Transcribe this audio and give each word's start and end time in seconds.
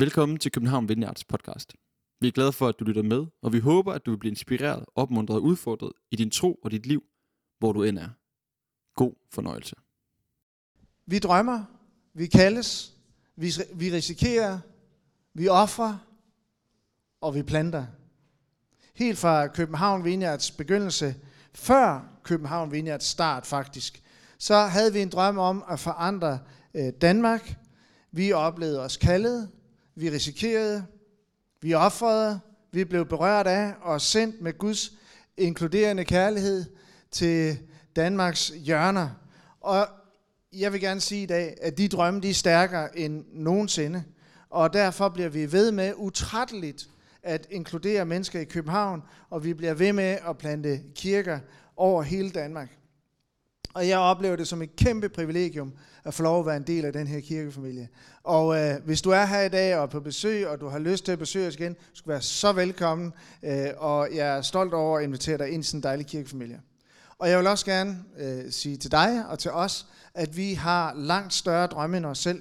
Velkommen 0.00 0.38
til 0.38 0.52
København 0.52 0.88
Vineyards 0.88 1.24
podcast. 1.24 1.74
Vi 2.20 2.28
er 2.28 2.32
glade 2.32 2.52
for, 2.52 2.68
at 2.68 2.74
du 2.80 2.84
lytter 2.84 3.02
med, 3.02 3.26
og 3.42 3.52
vi 3.52 3.58
håber, 3.58 3.92
at 3.92 4.06
du 4.06 4.10
vil 4.10 4.18
blive 4.18 4.30
inspireret, 4.30 4.84
opmuntret 4.94 5.36
og 5.36 5.42
udfordret 5.42 5.92
i 6.10 6.16
din 6.16 6.30
tro 6.30 6.54
og 6.64 6.70
dit 6.70 6.86
liv, 6.86 7.02
hvor 7.58 7.72
du 7.72 7.82
end 7.82 7.98
er. 7.98 8.08
God 8.94 9.12
fornøjelse. 9.32 9.76
Vi 11.06 11.18
drømmer, 11.18 11.64
vi 12.14 12.26
kaldes, 12.26 12.96
vi, 13.36 13.52
vi 13.74 13.92
risikerer, 13.92 14.58
vi 15.34 15.48
offrer, 15.48 15.98
og 17.20 17.34
vi 17.34 17.42
planter. 17.42 17.86
Helt 18.94 19.18
fra 19.18 19.46
København 19.46 20.04
Vineyards 20.04 20.50
begyndelse, 20.50 21.14
før 21.54 22.08
København 22.22 22.72
Vineyards 22.72 23.04
start 23.04 23.46
faktisk, 23.46 24.02
så 24.38 24.56
havde 24.56 24.92
vi 24.92 25.00
en 25.00 25.08
drøm 25.08 25.38
om 25.38 25.64
at 25.68 25.80
forandre 25.80 26.38
øh, 26.74 26.92
Danmark. 27.00 27.54
Vi 28.12 28.32
oplevede 28.32 28.80
os 28.80 28.96
kaldet, 28.96 29.48
vi 29.98 30.10
risikerede, 30.10 30.86
vi 31.60 31.74
offrede, 31.74 32.40
vi 32.72 32.84
blev 32.84 33.06
berørt 33.06 33.46
af 33.46 33.74
og 33.82 34.00
sendt 34.00 34.40
med 34.40 34.58
Guds 34.58 34.92
inkluderende 35.36 36.04
kærlighed 36.04 36.64
til 37.10 37.58
Danmarks 37.96 38.48
hjørner. 38.48 39.08
Og 39.60 39.86
jeg 40.52 40.72
vil 40.72 40.80
gerne 40.80 41.00
sige 41.00 41.22
i 41.22 41.26
dag, 41.26 41.56
at 41.62 41.78
de 41.78 41.88
drømme 41.88 42.20
de 42.20 42.30
er 42.30 42.34
stærkere 42.34 42.98
end 42.98 43.24
nogensinde. 43.32 44.04
Og 44.50 44.72
derfor 44.72 45.08
bliver 45.08 45.28
vi 45.28 45.52
ved 45.52 45.72
med 45.72 45.92
utrætteligt 45.96 46.88
at 47.22 47.46
inkludere 47.50 48.04
mennesker 48.04 48.40
i 48.40 48.44
København, 48.44 49.02
og 49.30 49.44
vi 49.44 49.54
bliver 49.54 49.74
ved 49.74 49.92
med 49.92 50.18
at 50.28 50.38
plante 50.38 50.80
kirker 50.94 51.38
over 51.76 52.02
hele 52.02 52.30
Danmark. 52.30 52.77
Og 53.74 53.88
jeg 53.88 53.98
oplever 53.98 54.36
det 54.36 54.48
som 54.48 54.62
et 54.62 54.76
kæmpe 54.76 55.08
privilegium 55.08 55.72
at 56.04 56.14
få 56.14 56.22
lov 56.22 56.40
at 56.40 56.46
være 56.46 56.56
en 56.56 56.62
del 56.62 56.84
af 56.84 56.92
den 56.92 57.06
her 57.06 57.20
kirkefamilie. 57.20 57.88
Og 58.24 58.58
øh, 58.58 58.74
hvis 58.84 59.02
du 59.02 59.10
er 59.10 59.24
her 59.24 59.40
i 59.40 59.48
dag 59.48 59.76
og 59.76 59.82
er 59.82 59.86
på 59.86 60.00
besøg, 60.00 60.48
og 60.48 60.60
du 60.60 60.68
har 60.68 60.78
lyst 60.78 61.04
til 61.04 61.12
at 61.12 61.18
besøge 61.18 61.48
os 61.48 61.54
igen, 61.54 61.76
så 61.92 61.98
skal 61.98 62.04
du 62.04 62.10
være 62.10 62.22
så 62.22 62.52
velkommen. 62.52 63.12
Øh, 63.42 63.68
og 63.76 64.08
jeg 64.14 64.36
er 64.36 64.42
stolt 64.42 64.74
over 64.74 64.98
at 64.98 65.04
invitere 65.04 65.38
dig 65.38 65.50
ind 65.50 65.62
til 65.62 65.76
en 65.76 65.82
dejlig 65.82 66.06
kirkefamilie. 66.06 66.60
Og 67.18 67.30
jeg 67.30 67.38
vil 67.38 67.46
også 67.46 67.64
gerne 67.66 68.04
øh, 68.18 68.52
sige 68.52 68.76
til 68.76 68.90
dig 68.90 69.24
og 69.28 69.38
til 69.38 69.50
os, 69.50 69.86
at 70.14 70.36
vi 70.36 70.54
har 70.54 70.94
langt 70.94 71.34
større 71.34 71.66
drømme 71.66 71.96
end 71.96 72.06
os 72.06 72.18
selv. 72.18 72.40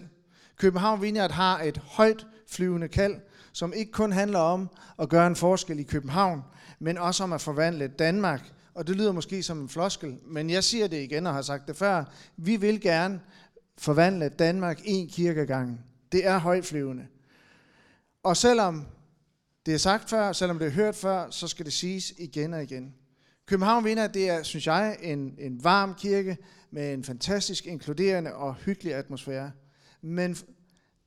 København 0.58 1.02
Vineyard 1.02 1.32
har 1.32 1.62
et 1.62 1.78
højt 1.78 2.26
flyvende 2.50 2.88
kald, 2.88 3.16
som 3.54 3.74
ikke 3.74 3.92
kun 3.92 4.12
handler 4.12 4.40
om 4.40 4.70
at 5.00 5.10
gøre 5.10 5.28
en 5.28 5.36
forskel 5.36 5.80
i 5.80 5.84
København, 5.84 6.44
men 6.80 6.98
også 6.98 7.24
om 7.24 7.34
at 7.34 7.42
forvandle 7.42 7.88
Danmark 7.88 8.42
og 8.78 8.88
det 8.88 8.96
lyder 8.96 9.12
måske 9.12 9.44
som 9.44 9.62
en 9.62 9.70
floskel, 9.70 10.18
men 10.26 10.50
jeg 10.50 10.64
siger 10.64 10.88
det 10.88 11.04
igen 11.04 11.28
og 11.28 11.34
har 11.34 11.42
sagt 11.42 11.68
det 11.68 11.76
før. 11.76 12.04
Vi 12.38 12.56
vil 12.56 12.82
gerne 12.82 13.22
forvandle 13.78 14.30
Danmark 14.30 14.82
en 14.84 15.08
kirkegang. 15.08 15.86
Det 16.12 16.26
er 16.26 16.38
højflyvende. 16.38 17.08
Og 18.24 18.38
selvom 18.38 18.86
det 19.66 19.74
er 19.74 19.78
sagt 19.78 20.10
før, 20.10 20.32
selvom 20.32 20.60
det 20.60 20.68
er 20.68 20.72
hørt 20.72 20.96
før, 20.96 21.30
så 21.30 21.48
skal 21.48 21.66
det 21.66 21.74
siges 21.74 22.14
igen 22.18 22.54
og 22.54 22.64
igen. 22.64 22.94
København 23.46 23.86
Vinder, 23.86 24.08
det 24.08 24.30
er, 24.30 24.44
synes 24.44 24.68
jeg, 24.68 24.98
en, 25.02 25.36
en 25.40 25.64
varm 25.64 25.96
kirke 25.96 26.38
med 26.72 26.94
en 26.94 27.04
fantastisk 27.04 27.66
inkluderende 27.66 28.34
og 28.34 28.56
hyggelig 28.56 28.96
atmosfære. 28.96 29.52
Men 30.02 30.38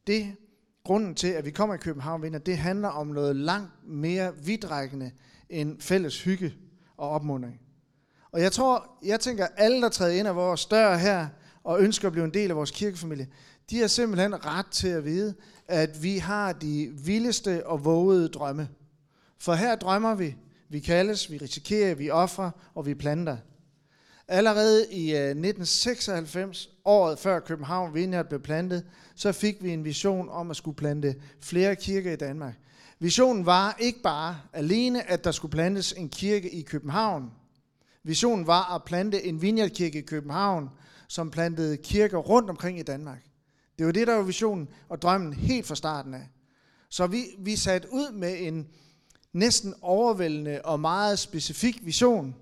det, 0.07 0.37
grunden 0.85 1.15
til, 1.15 1.29
at 1.29 1.45
vi 1.45 1.51
kommer 1.51 1.75
i 1.75 1.79
København 1.79 2.23
Vinder, 2.23 2.39
det 2.39 2.59
handler 2.59 2.89
om 2.89 3.07
noget 3.07 3.37
langt 3.37 3.89
mere 3.89 4.33
vidtrækkende 4.45 5.11
end 5.49 5.81
fælles 5.81 6.23
hygge 6.23 6.55
og 7.01 7.11
opmuntring. 7.11 7.61
Og 8.33 8.41
jeg 8.41 8.53
tror, 8.53 8.99
jeg 9.05 9.21
tænker, 9.21 9.47
alle, 9.57 9.83
der 9.83 9.89
træder 9.89 10.13
ind 10.13 10.29
af 10.29 10.37
vores 10.37 10.67
dør 10.67 10.97
her, 10.97 11.27
og 11.65 11.81
ønsker 11.81 12.09
at 12.09 12.13
blive 12.13 12.25
en 12.25 12.35
del 12.35 12.51
af 12.51 12.57
vores 12.57 12.71
kirkefamilie, 12.71 13.29
de 13.71 13.79
har 13.79 13.87
simpelthen 13.87 14.47
ret 14.47 14.67
til 14.67 14.89
at 14.89 15.05
vide, 15.05 15.35
at 15.69 16.03
vi 16.03 16.19
har 16.19 16.53
de 16.53 16.93
vildeste 17.05 17.67
og 17.67 17.85
vågede 17.85 18.29
drømme. 18.29 18.69
For 19.39 19.55
her 19.55 19.77
drømmer 19.77 20.15
vi, 20.15 20.37
vi 20.69 20.81
kaldes, 20.81 21.31
vi 21.31 21.37
risikerer, 21.37 21.95
vi 21.95 22.11
offrer 22.11 22.51
og 22.75 22.87
vi 22.87 22.95
planter. 22.95 23.37
Allerede 24.29 24.87
i 24.93 25.11
øh, 25.11 25.21
1996, 25.21 26.69
året 26.85 27.19
før 27.19 27.41
København 27.41 27.95
Vineyard 27.95 28.29
blev 28.29 28.41
plantet, 28.41 28.85
så 29.15 29.33
fik 29.33 29.63
vi 29.63 29.71
en 29.71 29.85
vision 29.85 30.29
om 30.29 30.51
at 30.51 30.57
skulle 30.57 30.77
plante 30.77 31.15
flere 31.41 31.77
kirker 31.77 32.13
i 32.13 32.17
Danmark. 32.17 32.55
Visionen 33.03 33.47
var 33.47 33.77
ikke 33.79 34.03
bare 34.03 34.41
alene, 34.53 35.11
at 35.11 35.25
der 35.25 35.31
skulle 35.31 35.53
plantes 35.53 35.93
en 35.93 36.09
kirke 36.09 36.51
i 36.51 36.63
København. 36.63 37.31
Visionen 38.03 38.47
var 38.47 38.75
at 38.75 38.85
plante 38.85 39.25
en 39.25 39.43
vineyardkirke 39.43 39.99
i 39.99 40.03
København, 40.03 40.71
som 41.09 41.31
plantede 41.31 41.77
kirker 41.77 42.19
rundt 42.19 42.51
omkring 42.51 42.79
i 42.79 42.83
Danmark. 42.83 43.23
Det 43.79 43.87
var 43.87 43.93
det, 43.93 44.07
der 44.07 44.15
var 44.15 44.23
visionen 44.23 44.69
og 44.89 45.03
drømmen 45.03 45.33
helt 45.33 45.67
fra 45.67 45.75
starten 45.75 46.15
af. 46.15 46.29
Så 46.89 47.07
vi, 47.07 47.25
vi 47.39 47.57
satte 47.57 47.89
ud 47.93 48.13
med 48.13 48.37
en 48.41 48.69
næsten 49.33 49.75
overvældende 49.83 50.61
og 50.65 50.81
meget 50.81 51.19
specifik 51.19 51.87
vision 51.87 52.35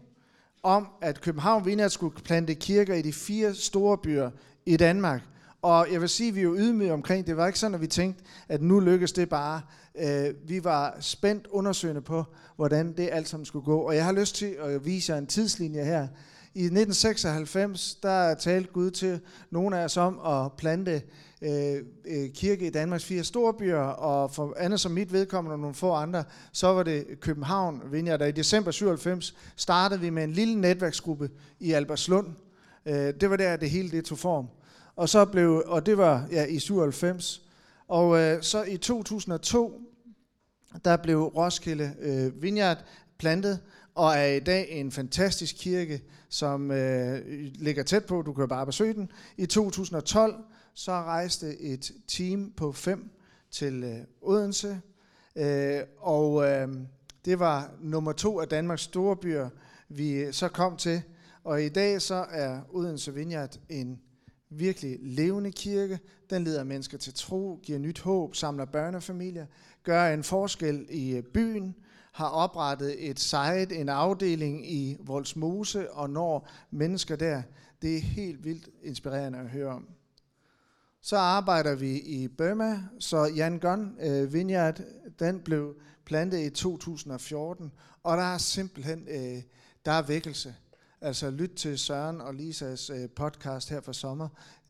om, 0.62 0.88
at 1.00 1.20
København 1.20 1.66
Vineyard 1.66 1.90
skulle 1.90 2.22
plante 2.22 2.54
kirker 2.54 2.94
i 2.94 3.02
de 3.02 3.12
fire 3.12 3.54
store 3.54 3.98
byer 3.98 4.30
i 4.66 4.76
Danmark– 4.76 5.22
og 5.62 5.92
jeg 5.92 6.00
vil 6.00 6.08
sige, 6.08 6.28
at 6.28 6.34
vi 6.34 6.40
er 6.40 6.44
jo 6.44 6.54
ydmyge 6.56 6.92
omkring 6.92 7.26
det. 7.26 7.36
var 7.36 7.46
ikke 7.46 7.58
sådan, 7.58 7.74
at 7.74 7.80
vi 7.80 7.86
tænkte, 7.86 8.24
at 8.48 8.62
nu 8.62 8.80
lykkes 8.80 9.12
det 9.12 9.28
bare. 9.28 9.60
Øh, 9.98 10.34
vi 10.48 10.64
var 10.64 10.96
spændt 11.00 11.46
undersøgende 11.46 12.00
på, 12.00 12.24
hvordan 12.56 12.92
det 12.92 13.08
alt 13.12 13.28
sammen 13.28 13.44
skulle 13.44 13.64
gå. 13.64 13.80
Og 13.80 13.96
jeg 13.96 14.04
har 14.04 14.12
lyst 14.12 14.34
til 14.34 14.56
at 14.60 14.84
vise 14.84 15.12
jer 15.12 15.18
en 15.18 15.26
tidslinje 15.26 15.84
her. 15.84 16.08
I 16.54 16.64
1996, 16.64 17.94
der 17.94 18.34
talte 18.34 18.72
Gud 18.72 18.90
til 18.90 19.20
nogle 19.50 19.78
af 19.78 19.84
os 19.84 19.96
om 19.96 20.20
at 20.26 20.52
plante 20.52 21.02
øh, 21.42 21.74
øh 22.04 22.30
kirke 22.34 22.66
i 22.66 22.70
Danmarks 22.70 23.04
fire 23.04 23.24
store 23.24 23.54
byer, 23.54 23.80
og 23.80 24.30
for 24.30 24.54
andet 24.56 24.80
som 24.80 24.92
mit 24.92 25.12
vedkommende 25.12 25.54
og 25.54 25.60
nogle 25.60 25.74
få 25.74 25.92
andre, 25.92 26.24
så 26.52 26.66
var 26.66 26.82
det 26.82 27.06
København 27.20 27.82
Vineyard. 27.90 28.22
Og 28.22 28.28
i 28.28 28.32
december 28.32 28.70
97 28.70 29.34
startede 29.56 30.00
vi 30.00 30.10
med 30.10 30.24
en 30.24 30.32
lille 30.32 30.60
netværksgruppe 30.60 31.30
i 31.60 31.72
Albertslund. 31.72 32.26
Øh, 32.86 33.14
det 33.20 33.30
var 33.30 33.36
der, 33.36 33.56
det 33.56 33.70
hele 33.70 33.90
det 33.90 34.04
tog 34.04 34.18
form 34.18 34.46
og 34.98 35.08
så 35.08 35.24
blev, 35.24 35.62
og 35.66 35.86
det 35.86 35.98
var 35.98 36.26
ja, 36.30 36.44
i 36.44 36.58
97. 36.58 37.42
Og 37.88 38.18
øh, 38.18 38.42
så 38.42 38.62
i 38.62 38.76
2002, 38.76 39.80
der 40.84 40.96
blev 40.96 41.22
Roskilde 41.22 41.94
øh, 42.00 42.42
Vineyard 42.42 42.84
plantet, 43.18 43.60
og 43.94 44.14
er 44.14 44.26
i 44.26 44.40
dag 44.40 44.70
en 44.70 44.92
fantastisk 44.92 45.54
kirke, 45.58 46.02
som 46.28 46.70
øh, 46.70 47.20
ligger 47.54 47.82
tæt 47.82 48.04
på, 48.04 48.22
du 48.22 48.32
kan 48.32 48.48
bare 48.48 48.66
besøge 48.66 48.94
den. 48.94 49.10
I 49.36 49.46
2012, 49.46 50.34
så 50.74 50.92
rejste 50.92 51.60
et 51.60 51.92
team 52.08 52.52
på 52.56 52.72
fem 52.72 53.10
til 53.50 53.84
øh, 53.84 53.98
Odense, 54.20 54.80
øh, 55.36 55.80
og 55.98 56.44
øh, 56.44 56.68
det 57.24 57.38
var 57.38 57.70
nummer 57.80 58.12
to 58.12 58.40
af 58.40 58.48
Danmarks 58.48 58.82
store 58.82 59.16
byer, 59.16 59.48
vi 59.88 60.12
øh, 60.12 60.32
så 60.32 60.48
kom 60.48 60.76
til. 60.76 61.02
Og 61.44 61.62
i 61.62 61.68
dag 61.68 62.02
så 62.02 62.26
er 62.30 62.60
Odense 62.72 63.14
Vineyard 63.14 63.56
en 63.68 64.00
virkelig 64.50 64.98
levende 65.00 65.52
kirke. 65.52 65.98
Den 66.30 66.44
leder 66.44 66.64
mennesker 66.64 66.98
til 66.98 67.14
tro, 67.14 67.60
giver 67.62 67.78
nyt 67.78 68.00
håb, 68.00 68.34
samler 68.34 68.64
børnefamilier, 68.64 69.46
gør 69.88 70.08
en 70.08 70.24
forskel 70.24 70.86
i 70.90 71.22
byen, 71.34 71.74
har 72.12 72.28
oprettet 72.28 73.10
et 73.10 73.20
site, 73.20 73.76
en 73.76 73.88
afdeling 73.88 74.70
i 74.70 74.96
Voldsmose 75.00 75.90
og 75.90 76.10
når 76.10 76.48
mennesker 76.70 77.16
der. 77.16 77.42
Det 77.82 77.96
er 77.96 78.00
helt 78.00 78.44
vildt 78.44 78.68
inspirerende 78.82 79.38
at 79.38 79.48
høre 79.48 79.68
om. 79.68 79.88
Så 81.00 81.16
arbejder 81.16 81.74
vi 81.74 81.98
i 81.98 82.28
Burma, 82.28 82.82
så 82.98 83.24
Jan 83.36 83.58
Gun 83.58 83.96
øh, 84.00 84.32
Vineyard, 84.32 84.80
den 85.18 85.40
blev 85.40 85.74
plantet 86.04 86.38
i 86.38 86.50
2014, 86.50 87.72
og 88.02 88.16
der 88.16 88.34
er 88.34 88.38
simpelthen 88.38 89.08
øh, 89.08 89.42
der 89.84 89.92
er 89.92 90.02
vækkelse. 90.02 90.54
Altså 91.00 91.30
lyt 91.30 91.50
til 91.50 91.78
Søren 91.78 92.20
og 92.20 92.34
Lisas 92.34 92.90
øh, 92.90 93.08
podcast 93.16 93.70
her 93.70 93.80
for 93.80 93.92
sommer. 93.92 94.28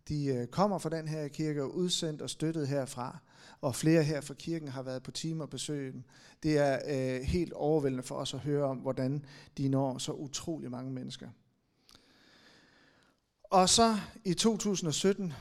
De 0.08 0.26
øh, 0.26 0.46
kommer 0.46 0.78
fra 0.78 0.88
den 0.90 1.08
her 1.08 1.28
kirke 1.28 1.62
og 1.62 1.74
udsendt 1.74 2.22
og 2.22 2.30
støttet 2.30 2.68
herfra. 2.68 3.18
Og 3.60 3.74
flere 3.74 4.02
her 4.02 4.20
fra 4.20 4.34
kirken 4.34 4.68
har 4.68 4.82
været 4.82 5.02
på 5.02 5.10
team 5.10 5.40
og 5.40 5.50
besøg 5.50 5.92
dem. 5.92 6.04
Det 6.42 6.58
er 6.58 6.78
øh, 6.88 7.22
helt 7.22 7.52
overvældende 7.52 8.02
for 8.02 8.14
os 8.14 8.34
at 8.34 8.40
høre 8.40 8.64
om, 8.64 8.76
hvordan 8.76 9.24
de 9.58 9.68
når 9.68 9.98
så 9.98 10.12
utrolig 10.12 10.70
mange 10.70 10.92
mennesker. 10.92 11.28
Og 13.44 13.68
så 13.68 13.96
i 14.24 14.34
2017, 14.34 15.32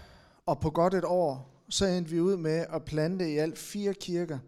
og 0.46 0.60
på 0.60 0.70
godt 0.70 0.94
et 0.94 1.06
år, 1.06 1.64
så 1.70 1.86
endte 1.86 2.12
vi 2.12 2.20
ud 2.20 2.38
med 2.38 2.66
at 2.70 2.86
plante 2.86 3.32
i 3.32 3.38
alt 3.38 3.58
fire 3.58 3.94
kirker. 3.94 4.40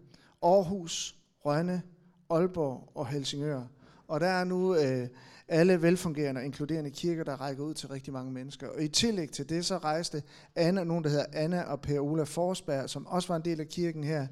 Aarhus, 0.42 1.16
Rønne, 1.44 1.82
Aalborg 2.30 2.92
og 2.94 3.06
Helsingør. 3.06 3.62
Og 4.08 4.20
der 4.20 4.26
er 4.26 4.44
nu 4.44 4.76
øh, 4.76 5.08
alle 5.50 5.82
velfungerende 5.82 6.38
og 6.38 6.44
inkluderende 6.44 6.90
kirker, 6.90 7.24
der 7.24 7.40
rækker 7.40 7.64
ud 7.64 7.74
til 7.74 7.88
rigtig 7.88 8.12
mange 8.12 8.32
mennesker. 8.32 8.68
Og 8.68 8.82
i 8.82 8.88
tillæg 8.88 9.30
til 9.30 9.48
det, 9.48 9.66
så 9.66 9.78
rejste 9.78 10.22
Anna, 10.54 10.84
nogen 10.84 11.04
der 11.04 11.10
hedder 11.10 11.26
Anna 11.32 11.62
og 11.62 11.80
Per 11.80 12.00
Ola 12.00 12.22
Forsberg, 12.22 12.90
som 12.90 13.06
også 13.06 13.28
var 13.28 13.36
en 13.36 13.44
del 13.44 13.60
af 13.60 13.68
kirken 13.68 14.04
her, 14.04 14.26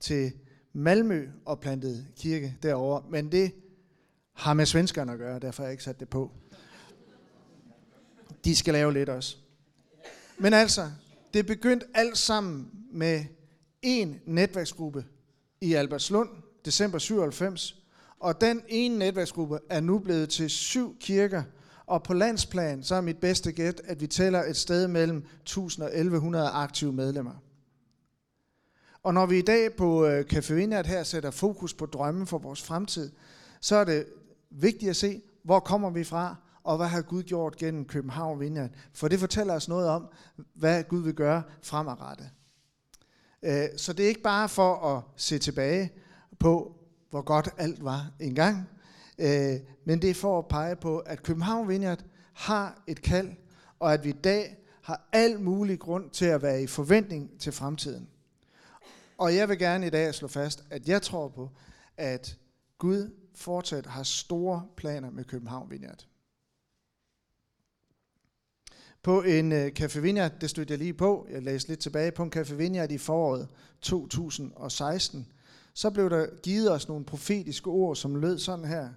til 0.00 0.32
Malmø 0.72 1.28
og 1.44 1.60
plantede 1.60 2.06
kirke 2.16 2.56
derovre. 2.62 3.02
Men 3.10 3.32
det 3.32 3.52
har 4.32 4.54
med 4.54 4.66
svenskerne 4.66 5.12
at 5.12 5.18
gøre, 5.18 5.38
derfor 5.38 5.62
har 5.62 5.66
jeg 5.68 5.72
ikke 5.72 5.84
sat 5.84 6.00
det 6.00 6.08
på. 6.08 6.30
De 8.44 8.56
skal 8.56 8.74
lave 8.74 8.92
lidt 8.92 9.08
også. 9.08 9.36
Men 10.38 10.52
altså, 10.52 10.90
det 11.34 11.46
begyndte 11.46 11.86
alt 11.94 12.18
sammen 12.18 12.70
med 12.92 13.24
en 13.82 14.20
netværksgruppe 14.26 15.04
i 15.60 15.74
Albertslund, 15.74 16.28
december 16.64 16.98
97, 16.98 17.83
og 18.24 18.40
den 18.40 18.62
ene 18.68 18.98
netværksgruppe 18.98 19.58
er 19.70 19.80
nu 19.80 19.98
blevet 19.98 20.28
til 20.28 20.50
syv 20.50 20.98
kirker, 20.98 21.42
og 21.86 22.02
på 22.02 22.14
landsplan, 22.14 22.82
så 22.82 22.94
er 22.94 23.00
mit 23.00 23.18
bedste 23.18 23.52
gæt, 23.52 23.80
at 23.84 24.00
vi 24.00 24.06
tæller 24.06 24.44
et 24.44 24.56
sted 24.56 24.88
mellem 24.88 25.24
1000 25.42 25.84
og 25.84 25.90
1100 25.90 26.48
aktive 26.48 26.92
medlemmer. 26.92 27.32
Og 29.02 29.14
når 29.14 29.26
vi 29.26 29.38
i 29.38 29.42
dag 29.42 29.76
på 29.76 30.06
øh, 30.06 30.24
Café 30.32 30.52
Vineyard 30.54 30.86
her 30.86 31.02
sætter 31.02 31.30
fokus 31.30 31.74
på 31.74 31.86
drømmen 31.86 32.26
for 32.26 32.38
vores 32.38 32.62
fremtid, 32.62 33.12
så 33.60 33.76
er 33.76 33.84
det 33.84 34.06
vigtigt 34.50 34.90
at 34.90 34.96
se, 34.96 35.22
hvor 35.42 35.60
kommer 35.60 35.90
vi 35.90 36.04
fra, 36.04 36.36
og 36.62 36.76
hvad 36.76 36.86
har 36.86 37.02
Gud 37.02 37.22
gjort 37.22 37.56
gennem 37.56 37.84
København 37.84 38.40
Vineyard. 38.40 38.70
For 38.92 39.08
det 39.08 39.20
fortæller 39.20 39.54
os 39.54 39.68
noget 39.68 39.88
om, 39.88 40.06
hvad 40.54 40.84
Gud 40.84 41.02
vil 41.02 41.14
gøre 41.14 41.42
fremadrettet. 41.62 42.30
Øh, 43.42 43.68
så 43.76 43.92
det 43.92 44.04
er 44.04 44.08
ikke 44.08 44.22
bare 44.22 44.48
for 44.48 44.96
at 44.96 45.02
se 45.16 45.38
tilbage 45.38 45.92
på, 46.38 46.83
hvor 47.14 47.22
godt 47.22 47.48
alt 47.58 47.84
var 47.84 48.10
engang, 48.20 48.68
øh, 49.18 49.60
men 49.84 50.02
det 50.02 50.10
er 50.10 50.14
for 50.14 50.38
at 50.38 50.48
pege 50.48 50.76
på, 50.76 50.98
at 50.98 51.22
København 51.22 51.68
Vineyard 51.68 52.04
har 52.32 52.82
et 52.86 53.02
kald, 53.02 53.30
og 53.80 53.92
at 53.92 54.04
vi 54.04 54.08
i 54.08 54.12
dag 54.12 54.56
har 54.82 55.08
al 55.12 55.40
mulig 55.40 55.78
grund 55.78 56.10
til 56.10 56.24
at 56.24 56.42
være 56.42 56.62
i 56.62 56.66
forventning 56.66 57.40
til 57.40 57.52
fremtiden. 57.52 58.08
Og 59.18 59.34
jeg 59.34 59.48
vil 59.48 59.58
gerne 59.58 59.86
i 59.86 59.90
dag 59.90 60.14
slå 60.14 60.28
fast, 60.28 60.64
at 60.70 60.88
jeg 60.88 61.02
tror 61.02 61.28
på, 61.28 61.50
at 61.96 62.38
Gud 62.78 63.10
fortsat 63.34 63.86
har 63.86 64.02
store 64.02 64.66
planer 64.76 65.10
med 65.10 65.24
København 65.24 65.70
Vineyard. 65.70 66.06
På 69.02 69.22
en 69.22 69.52
øh, 69.52 69.72
Café 69.80 70.00
Vineyard, 70.00 70.32
det 70.40 70.50
stødte 70.50 70.72
jeg 70.72 70.78
lige 70.78 70.94
på, 70.94 71.26
jeg 71.30 71.42
læste 71.42 71.68
lidt 71.68 71.80
tilbage, 71.80 72.12
på 72.12 72.22
en 72.22 72.32
Café 72.36 72.54
Vineyard 72.54 72.90
i 72.90 72.98
foråret 72.98 73.48
2016, 73.80 75.26
så 75.74 75.90
blev 75.90 76.10
der 76.10 76.26
givet 76.42 76.72
os 76.72 76.88
nogle 76.88 77.04
profetiske 77.04 77.70
ord, 77.70 77.96
som 77.96 78.14
lød 78.14 78.38
sådan 78.38 78.64
her. 78.64 78.88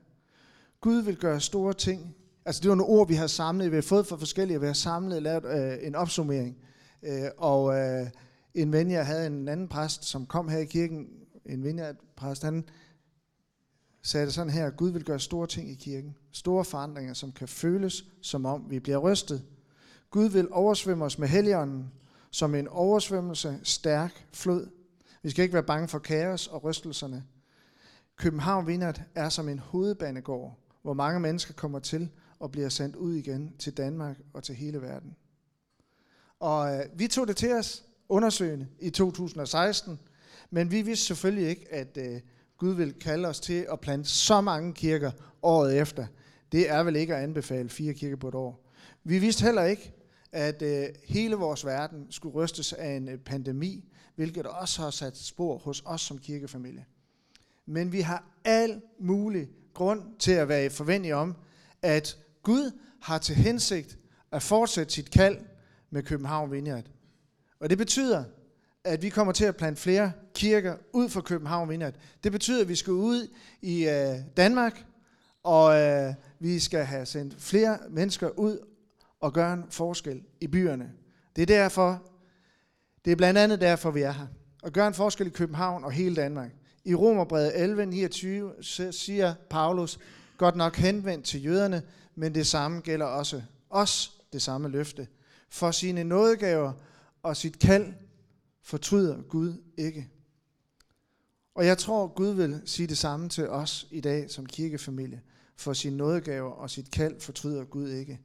Gud 0.81 1.01
vil 1.01 1.17
gøre 1.17 1.41
store 1.41 1.73
ting. 1.73 2.15
Altså 2.45 2.61
det 2.61 2.69
var 2.69 2.75
nogle 2.75 2.93
ord, 2.93 3.07
vi 3.07 3.15
har 3.15 3.27
samlet, 3.27 3.71
vi 3.71 3.75
har 3.75 3.81
fået 3.81 4.07
fra 4.07 4.15
forskellige, 4.15 4.59
vi 4.59 4.65
har 4.65 4.73
samlet, 4.73 5.23
lavet 5.23 5.45
øh, 5.45 5.87
en 5.87 5.95
opsummering. 5.95 6.57
Øh, 7.03 7.29
og 7.37 7.75
øh, 7.77 8.07
en 8.53 8.71
ven, 8.71 8.91
jeg 8.91 9.05
havde 9.05 9.27
en 9.27 9.47
anden 9.47 9.67
præst, 9.67 10.05
som 10.05 10.25
kom 10.25 10.49
her 10.49 10.57
i 10.57 10.65
kirken, 10.65 11.07
en 11.45 11.63
vineyard-præst, 11.63 12.43
han 12.43 12.63
sagde 14.01 14.25
det 14.25 14.33
sådan 14.33 14.53
her, 14.53 14.69
Gud 14.69 14.89
vil 14.89 15.03
gøre 15.03 15.19
store 15.19 15.47
ting 15.47 15.71
i 15.71 15.75
kirken. 15.75 16.15
Store 16.31 16.65
forandringer, 16.65 17.13
som 17.13 17.31
kan 17.31 17.47
føles, 17.47 18.05
som 18.21 18.45
om 18.45 18.65
vi 18.69 18.79
bliver 18.79 18.97
rystet. 18.97 19.43
Gud 20.11 20.29
vil 20.29 20.47
oversvømme 20.51 21.05
os 21.05 21.19
med 21.19 21.27
helligånden, 21.27 21.91
som 22.31 22.55
en 22.55 22.67
oversvømmelse, 22.67 23.59
stærk 23.63 24.27
flod. 24.33 24.67
Vi 25.23 25.29
skal 25.29 25.43
ikke 25.43 25.53
være 25.53 25.63
bange 25.63 25.87
for 25.87 25.99
kaos 25.99 26.47
og 26.47 26.63
rystelserne. 26.63 27.23
København 28.15 28.67
Vindert 28.67 29.01
er 29.15 29.29
som 29.29 29.49
en 29.49 29.59
hovedbanegård, 29.59 30.57
hvor 30.81 30.93
mange 30.93 31.19
mennesker 31.19 31.53
kommer 31.53 31.79
til 31.79 32.09
og 32.39 32.51
bliver 32.51 32.69
sendt 32.69 32.95
ud 32.95 33.13
igen 33.13 33.53
til 33.59 33.77
Danmark 33.77 34.17
og 34.33 34.43
til 34.43 34.55
hele 34.55 34.81
verden. 34.81 35.15
Og 36.39 36.75
øh, 36.75 36.85
vi 36.95 37.07
tog 37.07 37.27
det 37.27 37.35
til 37.35 37.53
os 37.53 37.83
undersøgende 38.09 38.67
i 38.79 38.89
2016, 38.89 39.99
men 40.49 40.71
vi 40.71 40.81
vidste 40.81 41.05
selvfølgelig 41.05 41.49
ikke, 41.49 41.73
at 41.73 41.97
øh, 41.97 42.21
Gud 42.57 42.73
ville 42.73 42.93
kalde 42.93 43.27
os 43.27 43.39
til 43.39 43.67
at 43.71 43.79
plante 43.79 44.09
så 44.09 44.41
mange 44.41 44.73
kirker 44.73 45.11
året 45.41 45.77
efter. 45.77 46.07
Det 46.51 46.69
er 46.69 46.83
vel 46.83 46.95
ikke 46.95 47.15
at 47.15 47.23
anbefale 47.23 47.69
fire 47.69 47.93
kirker 47.93 48.15
på 48.15 48.27
et 48.27 48.35
år. 48.35 48.71
Vi 49.03 49.19
vidste 49.19 49.43
heller 49.43 49.63
ikke, 49.63 49.93
at 50.31 50.61
øh, 50.61 50.85
hele 51.03 51.35
vores 51.35 51.65
verden 51.65 52.07
skulle 52.11 52.35
rystes 52.35 52.73
af 52.73 52.89
en 52.89 53.09
øh, 53.09 53.17
pandemi, 53.17 53.91
hvilket 54.17 54.45
også 54.45 54.81
har 54.81 54.89
sat 54.89 55.17
spor 55.17 55.57
hos 55.57 55.83
os 55.85 56.01
som 56.01 56.17
kirkefamilie. 56.17 56.85
Men 57.65 57.91
vi 57.91 58.01
har 58.01 58.23
al 58.43 58.81
mulig 58.99 59.49
grund 59.73 60.01
til 60.19 60.31
at 60.31 60.49
være 60.49 60.65
i 60.65 60.69
forventning 60.69 61.13
om, 61.13 61.35
at 61.81 62.17
Gud 62.43 62.71
har 63.01 63.17
til 63.17 63.35
hensigt 63.35 63.97
at 64.31 64.43
fortsætte 64.43 64.93
sit 64.93 65.11
kald 65.11 65.37
med 65.89 66.03
København 66.03 66.51
Vineyard. 66.51 66.85
Og 67.59 67.69
det 67.69 67.77
betyder, 67.77 68.23
at 68.83 69.01
vi 69.01 69.09
kommer 69.09 69.33
til 69.33 69.45
at 69.45 69.55
plante 69.55 69.81
flere 69.81 70.11
kirker 70.33 70.75
ud 70.93 71.09
for 71.09 71.21
København 71.21 71.69
Vineyard. 71.69 71.93
Det 72.23 72.31
betyder, 72.31 72.61
at 72.61 72.69
vi 72.69 72.75
skal 72.75 72.93
ud 72.93 73.27
i 73.61 73.87
øh, 73.89 74.15
Danmark, 74.37 74.85
og 75.43 75.81
øh, 75.81 76.13
vi 76.39 76.59
skal 76.59 76.85
have 76.85 77.05
sendt 77.05 77.41
flere 77.41 77.79
mennesker 77.89 78.29
ud 78.29 78.59
og 79.19 79.33
gøre 79.33 79.53
en 79.53 79.63
forskel 79.69 80.23
i 80.41 80.47
byerne. 80.47 80.91
Det 81.35 81.41
er 81.41 81.45
derfor, 81.45 82.16
det 83.07 83.11
er 83.11 83.15
blandt 83.15 83.39
andet 83.39 83.61
derfor, 83.61 83.91
vi 83.91 84.01
er 84.01 84.11
her. 84.11 84.27
Og 84.63 84.71
gør 84.71 84.87
en 84.87 84.93
forskel 84.93 85.27
i 85.27 85.29
København 85.29 85.83
og 85.83 85.91
hele 85.91 86.15
Danmark. 86.15 86.51
I 86.85 86.95
Romerbrevet 86.95 87.61
11, 87.61 87.85
29 87.85 88.53
siger 88.91 89.33
Paulus, 89.49 89.99
godt 90.37 90.55
nok 90.55 90.75
henvendt 90.75 91.25
til 91.25 91.45
jøderne, 91.45 91.83
men 92.15 92.35
det 92.35 92.47
samme 92.47 92.79
gælder 92.79 93.05
også 93.05 93.41
os, 93.69 94.21
det 94.33 94.41
samme 94.41 94.69
løfte. 94.69 95.07
For 95.49 95.71
sine 95.71 96.03
nådegaver 96.03 96.73
og 97.23 97.37
sit 97.37 97.59
kald 97.59 97.93
fortryder 98.63 99.21
Gud 99.21 99.53
ikke. 99.77 100.09
Og 101.55 101.65
jeg 101.65 101.77
tror, 101.77 102.07
Gud 102.07 102.33
vil 102.33 102.61
sige 102.65 102.87
det 102.87 102.97
samme 102.97 103.29
til 103.29 103.49
os 103.49 103.87
i 103.91 104.01
dag 104.01 104.31
som 104.31 104.45
kirkefamilie. 104.45 105.21
For 105.55 105.73
sine 105.73 105.97
nådegaver 105.97 106.51
og 106.51 106.69
sit 106.69 106.91
kald 106.91 107.19
fortryder 107.19 107.63
Gud 107.63 107.89
ikke. 107.89 108.19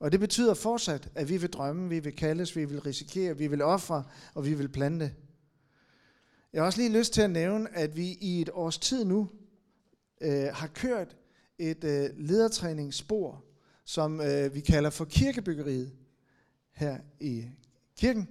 Og 0.00 0.12
det 0.12 0.20
betyder 0.20 0.54
fortsat, 0.54 1.08
at 1.14 1.28
vi 1.28 1.36
vil 1.36 1.52
drømme, 1.52 1.88
vi 1.88 1.98
vil 1.98 2.16
kaldes, 2.16 2.56
vi 2.56 2.64
vil 2.64 2.80
risikere, 2.80 3.38
vi 3.38 3.46
vil 3.46 3.62
ofre, 3.62 4.04
og 4.34 4.44
vi 4.44 4.54
vil 4.54 4.68
plante. 4.68 5.14
Jeg 6.52 6.62
har 6.62 6.66
også 6.66 6.78
lige 6.78 6.98
lyst 6.98 7.12
til 7.12 7.22
at 7.22 7.30
nævne, 7.30 7.76
at 7.76 7.96
vi 7.96 8.18
i 8.20 8.40
et 8.40 8.50
års 8.52 8.78
tid 8.78 9.04
nu 9.04 9.28
øh, 10.20 10.48
har 10.52 10.66
kørt 10.66 11.16
et 11.58 11.84
øh, 11.84 12.10
ledertræningsspor, 12.16 13.44
som 13.84 14.20
øh, 14.20 14.54
vi 14.54 14.60
kalder 14.60 14.90
for 14.90 15.04
kirkebyggeriet 15.04 15.92
her 16.72 16.98
i 17.20 17.44
kirken, 17.96 18.28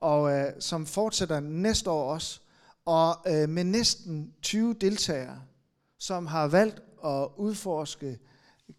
og 0.00 0.32
øh, 0.32 0.52
som 0.58 0.86
fortsætter 0.86 1.40
næste 1.40 1.90
år 1.90 2.12
også, 2.12 2.40
og 2.84 3.16
øh, 3.26 3.48
med 3.48 3.64
næsten 3.64 4.34
20 4.42 4.74
deltagere, 4.74 5.42
som 5.98 6.26
har 6.26 6.48
valgt 6.48 6.82
at 7.04 7.28
udforske 7.36 8.18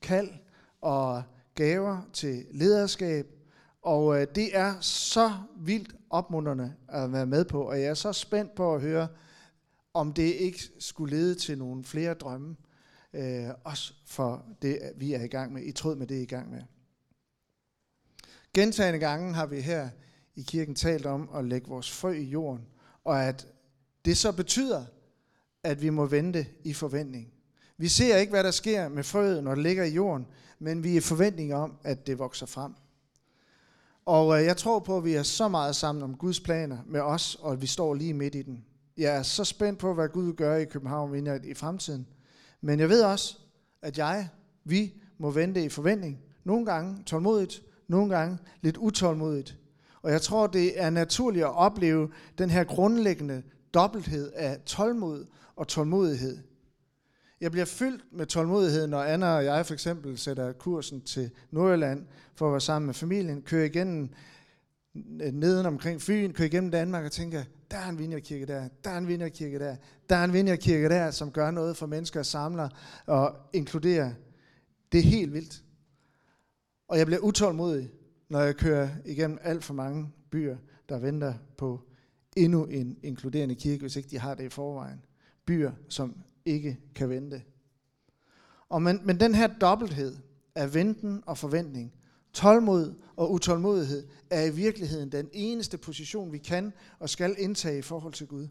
kald 0.02 0.30
og 0.82 1.24
gaver 1.58 2.02
til 2.14 2.46
lederskab, 2.52 3.28
og 3.82 4.22
øh, 4.22 4.28
det 4.36 4.58
er 4.58 4.80
så 4.80 5.34
vildt 5.60 5.96
opmuntrende 6.10 6.74
at 6.90 7.12
være 7.12 7.26
med 7.26 7.46
på, 7.46 7.62
og 7.62 7.82
jeg 7.82 7.88
er 7.88 7.94
så 7.94 8.14
spændt 8.14 8.56
på 8.56 8.76
at 8.76 8.82
høre, 8.82 9.08
om 9.94 10.14
det 10.14 10.24
ikke 10.24 10.60
skulle 10.80 11.16
lede 11.16 11.36
til 11.36 11.58
nogle 11.58 11.84
flere 11.84 12.14
drømme, 12.14 12.56
øh, 13.14 13.50
også 13.64 13.94
for 14.06 14.46
det, 14.62 14.80
vi 14.98 15.14
er 15.14 15.24
i 15.24 15.28
gang 15.28 15.54
med, 15.54 15.64
i 15.64 15.72
tråd 15.72 15.96
med 15.96 16.08
det, 16.08 16.16
I 16.16 16.18
er 16.18 16.24
i 16.24 16.26
gang 16.26 16.50
med. 16.50 16.62
Gentagende 18.54 19.00
gange 19.00 19.34
har 19.34 19.46
vi 19.46 19.62
her 19.62 19.90
i 20.36 20.42
kirken 20.42 20.76
talt 20.76 21.06
om 21.06 21.30
at 21.36 21.46
lægge 21.46 21.68
vores 21.68 21.92
frø 21.92 22.12
i 22.12 22.24
jorden, 22.24 22.66
og 23.04 23.24
at 23.24 23.48
det 24.06 24.18
så 24.18 24.32
betyder, 24.32 24.86
at 25.64 25.82
vi 25.82 25.90
må 25.90 26.06
vente 26.06 26.46
i 26.64 26.74
forventning. 26.74 27.34
Vi 27.78 27.88
ser 27.88 28.18
ikke, 28.18 28.30
hvad 28.30 28.44
der 28.44 28.52
sker 28.52 28.90
med 28.90 29.04
frøet, 29.04 29.44
når 29.44 29.56
det 29.56 29.64
ligger 29.64 29.84
i 29.84 29.94
jorden, 29.94 30.28
men 30.60 30.84
vi 30.84 30.92
er 30.92 30.98
i 30.98 31.00
forventning 31.00 31.54
om, 31.54 31.78
at 31.84 32.08
det 32.08 32.20
vokser 32.20 32.46
frem. 32.46 32.74
Og 34.06 34.40
øh, 34.40 34.46
jeg 34.46 34.58
tror 34.58 34.80
på, 34.80 34.98
at 34.98 35.06
vi 35.06 35.14
er 35.14 35.24
så 35.24 35.48
meget 35.48 35.76
sammen 35.76 36.04
om 36.04 36.16
Guds 36.16 36.40
planer 36.40 36.78
med 36.86 37.02
os, 37.02 37.38
og 37.42 37.54
at 37.54 37.62
vi 37.62 37.68
står 37.68 37.94
lige 37.94 38.14
midt 38.14 38.36
i 38.36 38.42
den. 38.42 38.66
Jeg 38.98 39.16
er 39.16 39.24
så 39.24 39.44
spændt 39.44 39.80
på, 39.80 39.94
hvad 39.94 40.10
Gud 40.10 40.34
gør 40.34 40.56
i 40.56 40.66
København 40.66 41.14
Vineyard 41.14 41.46
i 41.46 41.54
fremtiden. 41.54 42.08
Men 42.62 42.80
jeg 42.80 42.90
ved 42.90 43.04
også, 43.04 43.38
at 43.82 43.98
jeg, 43.98 44.30
vi, 44.64 44.94
må 45.18 45.32
vente 45.32 45.64
i 45.64 45.70
forventning. 45.70 46.20
Nogle 46.44 46.66
gange 46.66 47.04
tålmodigt, 47.06 47.62
nogle 47.88 48.16
gange 48.16 48.38
lidt 48.62 48.78
utålmodigt. 48.78 49.58
Og 50.02 50.12
jeg 50.12 50.22
tror, 50.22 50.48
det 50.48 50.82
er 50.82 50.90
naturligt 50.90 51.46
at 51.46 51.56
opleve 51.56 52.10
den 52.38 52.50
her 52.50 52.64
grundlæggende 52.64 53.44
dobbelthed 53.74 54.32
af 54.36 54.60
tålmod 54.66 55.26
og 55.56 55.68
tålmodighed. 55.68 56.38
Jeg 57.42 57.52
bliver 57.52 57.66
fyldt 57.66 58.04
med 58.12 58.26
tålmodighed, 58.26 58.88
når 58.88 59.04
Anna 59.04 59.36
og 59.36 59.46
jeg 59.46 59.66
for 59.66 59.74
eksempel 59.74 60.18
sætter 60.18 60.52
kursen 60.52 61.02
til 61.02 61.32
Nordjylland 61.52 62.06
for 62.36 62.48
at 62.48 62.52
være 62.52 62.62
sammen 62.62 62.86
med 62.86 62.94
familien, 62.94 63.42
kører 63.42 63.66
igennem 63.66 64.10
neden 65.34 65.66
omkring 65.66 66.02
Fyn, 66.02 66.34
kører 66.34 66.48
igennem 66.48 66.72
Danmark 66.72 67.06
og 67.06 67.12
tænker, 67.12 67.44
der 67.72 67.78
er 67.78 67.90
en 67.90 67.98
vinjerkirke 67.98 68.46
der, 68.46 68.68
der 68.84 68.90
er 68.90 68.98
en 68.98 69.08
vinjerkirke 69.08 69.60
der, 69.60 69.76
der 70.10 70.16
er 70.16 70.24
en 70.24 70.34
vinjerkirke 70.34 70.90
der, 70.90 71.12
som 71.12 71.32
gør 71.32 71.52
noget 71.52 71.78
for 71.78 71.86
mennesker, 71.86 72.24
samler 72.24 72.70
og 73.06 73.36
inkluderer. 73.54 74.12
Det 74.92 74.98
er 74.98 75.04
helt 75.04 75.34
vildt. 75.34 75.64
Og 76.88 76.98
jeg 76.98 77.06
bliver 77.06 77.20
utålmodig, 77.20 77.92
når 78.30 78.42
jeg 78.42 78.56
kører 78.56 78.90
igennem 79.06 79.38
alt 79.42 79.64
for 79.64 79.74
mange 79.74 80.10
byer, 80.32 80.58
der 80.90 81.00
venter 81.00 81.34
på 81.58 81.82
endnu 82.36 82.66
en 82.66 82.98
inkluderende 83.04 83.56
kirke, 83.56 83.82
hvis 83.82 83.96
ikke 83.96 84.10
de 84.10 84.20
har 84.20 84.36
det 84.36 84.44
i 84.44 84.50
forvejen. 84.50 85.06
Byer, 85.46 85.72
som 85.90 86.16
ikke 86.48 86.78
kan 86.96 87.10
vente. 87.10 87.42
Og 88.70 88.82
men, 88.82 89.02
men 89.04 89.20
den 89.20 89.36
her 89.36 89.48
dobbelthed 89.48 90.18
af 90.56 90.74
venten 90.74 91.24
og 91.26 91.38
forventning, 91.38 91.94
Tålmod 92.34 92.94
og 93.16 93.32
utålmodighed 93.32 94.08
er 94.30 94.44
i 94.44 94.50
virkeligheden 94.50 95.12
den 95.12 95.30
eneste 95.34 95.78
position, 95.78 96.32
vi 96.32 96.38
kan 96.38 96.74
og 97.00 97.10
skal 97.10 97.36
indtage 97.38 97.78
i 97.78 97.82
forhold 97.82 98.14
til 98.14 98.28
Gud. 98.28 98.48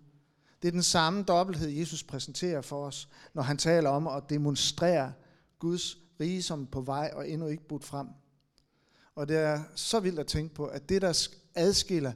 Det 0.62 0.68
er 0.68 0.72
den 0.72 0.82
samme 0.82 1.22
dobbelthed, 1.22 1.68
Jesus 1.68 2.02
præsenterer 2.02 2.60
for 2.60 2.86
os, 2.86 3.08
når 3.34 3.42
han 3.42 3.56
taler 3.56 3.90
om 3.90 4.06
at 4.06 4.22
demonstrere 4.30 5.12
Guds 5.58 5.98
rige 6.20 6.42
som 6.42 6.66
på 6.66 6.80
vej 6.80 7.10
og 7.14 7.28
endnu 7.28 7.46
ikke 7.46 7.68
budt 7.68 7.84
frem. 7.84 8.06
Og 9.14 9.28
det 9.28 9.36
er 9.36 9.62
så 9.74 10.00
vildt 10.00 10.18
at 10.18 10.26
tænke 10.26 10.54
på, 10.54 10.64
at 10.64 10.88
det, 10.88 11.02
der 11.02 11.28
adskiller 11.54 12.12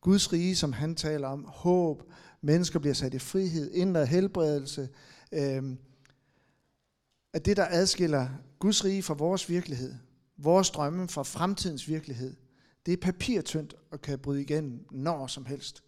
Guds 0.00 0.32
rige, 0.32 0.56
som 0.56 0.72
han 0.72 0.94
taler 0.94 1.28
om, 1.28 1.44
håb, 1.48 2.02
mennesker 2.40 2.78
bliver 2.78 2.94
sat 2.94 3.14
i 3.14 3.18
frihed, 3.18 3.70
indre 3.74 4.06
helbredelse, 4.06 4.88
øh, 5.32 5.76
at 7.32 7.44
det, 7.44 7.56
der 7.56 7.66
adskiller 7.70 8.28
Guds 8.58 8.84
rige 8.84 9.02
fra 9.02 9.14
vores 9.14 9.48
virkelighed, 9.48 9.94
vores 10.36 10.70
drømme 10.70 11.08
fra 11.08 11.22
fremtidens 11.22 11.88
virkelighed, 11.88 12.36
det 12.86 12.92
er 12.92 12.96
papirtyndt 12.96 13.74
og 13.90 14.00
kan 14.00 14.18
bryde 14.18 14.40
igennem 14.40 14.86
når 14.90 15.26
som 15.26 15.46
helst. 15.46 15.82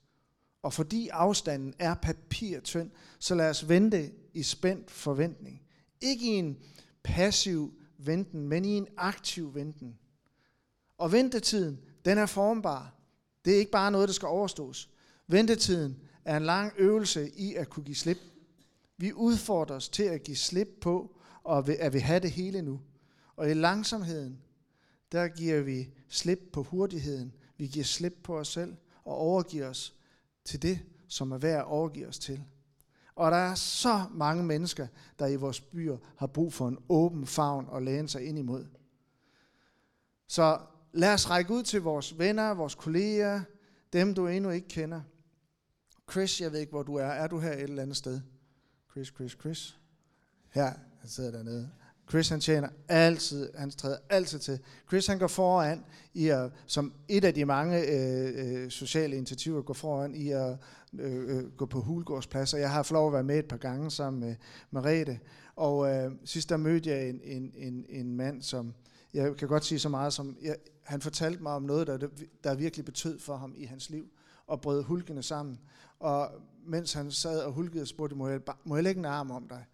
Og 0.62 0.73
fordi 0.73 1.09
afstanden 1.09 1.75
er 1.78 1.94
papirtynd, 1.94 2.90
så 3.18 3.35
lad 3.35 3.50
os 3.50 3.68
vente 3.68 4.11
i 4.35 4.42
spændt 4.42 4.90
forventning. 4.90 5.62
Ikke 6.00 6.25
i 6.25 6.28
en 6.28 6.59
passiv 7.02 7.75
venten, 7.99 8.49
men 8.49 8.64
i 8.64 8.68
en 8.68 8.88
aktiv 8.97 9.54
venten. 9.54 9.99
Og 10.99 11.12
ventetiden, 11.12 11.80
den 12.04 12.18
er 12.18 12.26
formbar. 12.26 12.94
Det 13.44 13.54
er 13.54 13.59
ikke 13.59 13.70
bare 13.70 13.90
noget, 13.90 14.09
der 14.09 14.12
skal 14.12 14.28
overstås. 14.28 14.90
Ventetiden 15.26 15.97
er 16.25 16.37
en 16.37 16.42
lang 16.42 16.73
øvelse 16.76 17.30
i 17.37 17.54
at 17.54 17.68
kunne 17.70 17.85
give 17.85 17.97
slip. 17.97 18.18
Vi 19.00 19.12
udfordres 19.12 19.88
til 19.88 20.02
at 20.02 20.23
give 20.23 20.37
slip 20.37 20.69
på, 20.80 21.16
og 21.45 21.69
at 21.69 21.92
vi 21.92 21.99
have 21.99 22.21
det 22.21 22.30
hele 22.30 22.62
nu. 22.62 22.80
Og 23.37 23.50
i 23.50 23.54
langsomheden, 23.54 24.40
der 25.12 25.28
giver 25.28 25.61
vi 25.61 25.88
slip 26.09 26.40
på 26.52 26.62
hurtigheden. 26.62 27.33
Vi 27.57 27.66
giver 27.66 27.85
slip 27.85 28.16
på 28.23 28.38
os 28.38 28.49
selv 28.49 28.76
og 29.04 29.14
overgiver 29.14 29.69
os 29.69 29.95
til 30.45 30.62
det, 30.62 30.80
som 31.09 31.33
er 31.33 31.38
værd 31.38 31.59
at 31.59 31.64
overgive 31.64 32.07
os 32.07 32.19
til. 32.19 32.45
Og 33.14 33.30
der 33.30 33.37
er 33.37 33.54
så 33.54 34.04
mange 34.11 34.45
mennesker, 34.45 34.87
der 35.19 35.26
i 35.26 35.37
vores 35.37 35.61
byer 35.61 35.97
har 36.16 36.26
brug 36.26 36.52
for 36.52 36.69
en 36.69 36.78
åben 36.88 37.26
favn 37.26 37.66
og 37.69 37.83
læne 37.83 38.09
sig 38.09 38.25
ind 38.25 38.38
imod. 38.38 38.66
Så 40.26 40.59
lad 40.92 41.14
os 41.14 41.30
række 41.30 41.54
ud 41.54 41.62
til 41.62 41.83
vores 41.83 42.19
venner, 42.19 42.54
vores 42.54 42.75
kolleger, 42.75 43.42
dem 43.92 44.14
du 44.14 44.26
endnu 44.26 44.50
ikke 44.50 44.69
kender. 44.69 45.00
Chris, 46.11 46.40
jeg 46.40 46.52
ved 46.52 46.61
ikke, 46.61 46.71
hvor 46.71 46.83
du 46.83 46.95
er. 46.95 47.07
Er 47.07 47.26
du 47.26 47.38
her 47.38 47.52
et 47.52 47.62
eller 47.62 47.83
andet 47.83 47.97
sted? 47.97 48.21
Chris, 48.92 49.09
Chris, 49.09 49.32
Chris. 49.40 49.78
Her, 50.49 50.73
han 51.00 51.09
sidder 51.09 51.30
dernede. 51.30 51.70
Chris 52.11 52.28
han 52.28 52.40
tjener 52.40 52.68
altid, 52.88 53.50
han 53.54 53.70
træder 53.70 53.97
altid 54.11 54.38
til. 54.38 54.59
Chris 54.88 55.06
han 55.06 55.18
går 55.18 55.26
foran 55.26 55.85
i 56.14 56.28
at, 56.28 56.52
som 56.66 56.92
et 57.09 57.25
af 57.25 57.35
de 57.35 57.44
mange 57.44 57.80
øh, 57.80 58.62
øh 58.62 58.70
sociale 58.70 59.16
initiativer, 59.16 59.62
går 59.62 59.75
foran 59.75 60.14
i 60.14 60.30
at 60.30 60.56
øh, 60.99 61.38
øh, 61.38 61.50
gå 61.56 61.66
på 61.66 61.80
Hulgårdspladser. 61.80 62.59
jeg 62.59 62.70
har 62.70 62.82
fået 62.82 62.97
lov 62.97 63.06
at 63.06 63.12
være 63.12 63.25
med 63.25 63.38
et 63.38 63.49
par 63.49 63.56
gange 63.56 63.90
sammen 63.90 64.20
med 64.20 64.37
Marete. 64.70 65.20
Og 65.56 65.90
øh, 65.90 66.12
sidst 66.25 66.49
der 66.49 66.56
mødte 66.56 66.90
jeg 66.90 67.09
en, 67.09 67.20
en, 67.25 67.52
en, 67.56 67.87
en 67.88 68.16
mand, 68.16 68.42
som, 68.42 68.75
jeg 69.14 69.37
kan 69.37 69.49
godt 69.49 69.64
sige 69.64 69.78
så 69.78 69.88
meget 69.88 70.12
som, 70.12 70.37
jeg, 70.42 70.56
han 70.82 71.00
fortalte 71.00 71.42
mig 71.42 71.52
om 71.52 71.62
noget, 71.62 71.87
der, 71.87 72.09
der 72.44 72.54
virkelig 72.54 72.85
betød 72.85 73.18
for 73.18 73.37
ham 73.37 73.54
i 73.56 73.64
hans 73.64 73.90
liv, 73.90 74.11
og 74.50 74.61
brød 74.61 74.83
hulkene 74.83 75.23
sammen. 75.23 75.61
Og 76.00 76.30
mens 76.66 76.92
han 76.92 77.11
sad 77.11 77.40
og 77.40 77.52
hulkede, 77.52 77.87
spurgte 77.87 78.16
må 78.16 78.28
jeg, 78.28 78.40
må 78.64 78.75
jeg 78.75 78.85
lægge 78.85 78.99
en 78.99 79.04
arm 79.04 79.30
om 79.30 79.49
dig? 79.49 79.64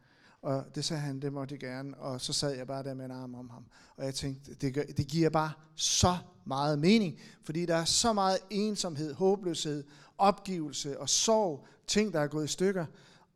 Og 0.42 0.64
det 0.74 0.84
sagde 0.84 1.02
han, 1.02 1.20
det 1.22 1.32
måtte 1.32 1.52
jeg 1.52 1.60
gerne. 1.60 1.96
Og 1.96 2.20
så 2.20 2.32
sad 2.32 2.56
jeg 2.56 2.66
bare 2.66 2.82
der 2.82 2.94
med 2.94 3.04
en 3.04 3.10
arm 3.10 3.34
om 3.34 3.50
ham. 3.50 3.64
Og 3.96 4.04
jeg 4.04 4.14
tænkte, 4.14 4.54
det, 4.54 4.74
gør, 4.74 4.82
det 4.96 5.06
giver 5.06 5.30
bare 5.30 5.52
så 5.74 6.16
meget 6.44 6.78
mening. 6.78 7.18
Fordi 7.44 7.66
der 7.66 7.76
er 7.76 7.84
så 7.84 8.12
meget 8.12 8.38
ensomhed, 8.50 9.14
håbløshed, 9.14 9.84
opgivelse 10.18 11.00
og 11.00 11.08
sorg. 11.08 11.66
Ting, 11.86 12.12
der 12.12 12.20
er 12.20 12.26
gået 12.26 12.44
i 12.44 12.48
stykker. 12.48 12.86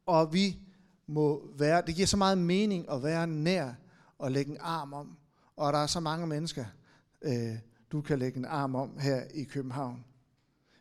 Og 0.06 0.32
vi 0.32 0.58
må 1.06 1.42
være, 1.58 1.82
det 1.86 1.94
giver 1.94 2.06
så 2.06 2.16
meget 2.16 2.38
mening 2.38 2.90
at 2.90 3.02
være 3.02 3.26
nær 3.26 3.72
og 4.18 4.30
lægge 4.30 4.50
en 4.50 4.58
arm 4.60 4.92
om. 4.92 5.16
Og 5.56 5.72
der 5.72 5.78
er 5.78 5.86
så 5.86 6.00
mange 6.00 6.26
mennesker, 6.26 6.64
øh, 7.22 7.58
du 7.92 8.00
kan 8.00 8.18
lægge 8.18 8.38
en 8.38 8.44
arm 8.44 8.74
om 8.74 8.98
her 8.98 9.22
i 9.34 9.44
København. 9.44 10.04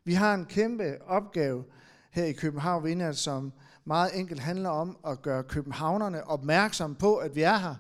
Vi 0.10 0.14
har 0.14 0.34
en 0.34 0.46
kæmpe 0.46 1.02
opgave 1.02 1.64
her 2.12 2.24
i 2.26 2.32
København 2.32 2.84
Vineyard, 2.84 3.14
som 3.14 3.54
meget 3.86 4.20
enkelt 4.20 4.40
handler 4.40 4.70
om 4.70 4.98
at 5.08 5.22
gøre 5.22 5.44
københavnerne 5.44 6.28
opmærksomme 6.28 6.96
på, 6.96 7.16
at 7.16 7.36
vi 7.36 7.42
er 7.42 7.58
her. 7.58 7.76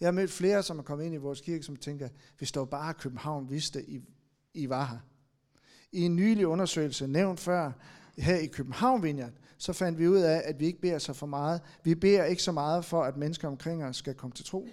Jeg 0.00 0.06
har 0.06 0.12
mødt 0.12 0.30
flere, 0.30 0.62
som 0.62 0.78
er 0.78 0.82
kommet 0.82 1.04
ind 1.04 1.14
i 1.14 1.18
vores 1.18 1.40
kirke, 1.40 1.62
som 1.62 1.76
tænker, 1.76 2.08
hvis 2.38 2.48
står 2.48 2.64
bare 2.64 2.94
København 2.94 3.50
vidste, 3.50 3.90
I, 3.90 4.00
I 4.54 4.68
var 4.68 4.84
her. 4.84 4.98
I 5.92 6.00
en 6.00 6.16
nylig 6.16 6.46
undersøgelse, 6.46 7.06
nævnt 7.06 7.40
før, 7.40 7.72
her 8.18 8.36
i 8.36 8.46
København 8.46 9.02
Vineyard, 9.02 9.32
så 9.58 9.72
fandt 9.72 9.98
vi 9.98 10.08
ud 10.08 10.20
af, 10.20 10.42
at 10.44 10.60
vi 10.60 10.66
ikke 10.66 10.80
beder 10.80 10.98
så 10.98 11.12
for 11.12 11.26
meget. 11.26 11.60
Vi 11.84 11.94
beder 11.94 12.24
ikke 12.24 12.42
så 12.42 12.52
meget 12.52 12.84
for, 12.84 13.02
at 13.02 13.16
mennesker 13.16 13.48
omkring 13.48 13.84
os 13.84 13.96
skal 13.96 14.14
komme 14.14 14.34
til 14.34 14.44
tro. 14.44 14.68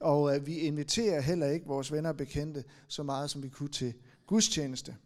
Og 0.00 0.36
øh, 0.36 0.46
vi 0.46 0.58
inviterer 0.58 1.20
heller 1.20 1.46
ikke 1.46 1.66
vores 1.66 1.92
venner 1.92 2.10
og 2.10 2.16
bekendte 2.16 2.64
så 2.88 3.02
meget, 3.02 3.30
som 3.30 3.42
vi 3.42 3.48
kunne 3.48 3.68
til 3.68 3.94
gudstjeneste. 4.26 4.96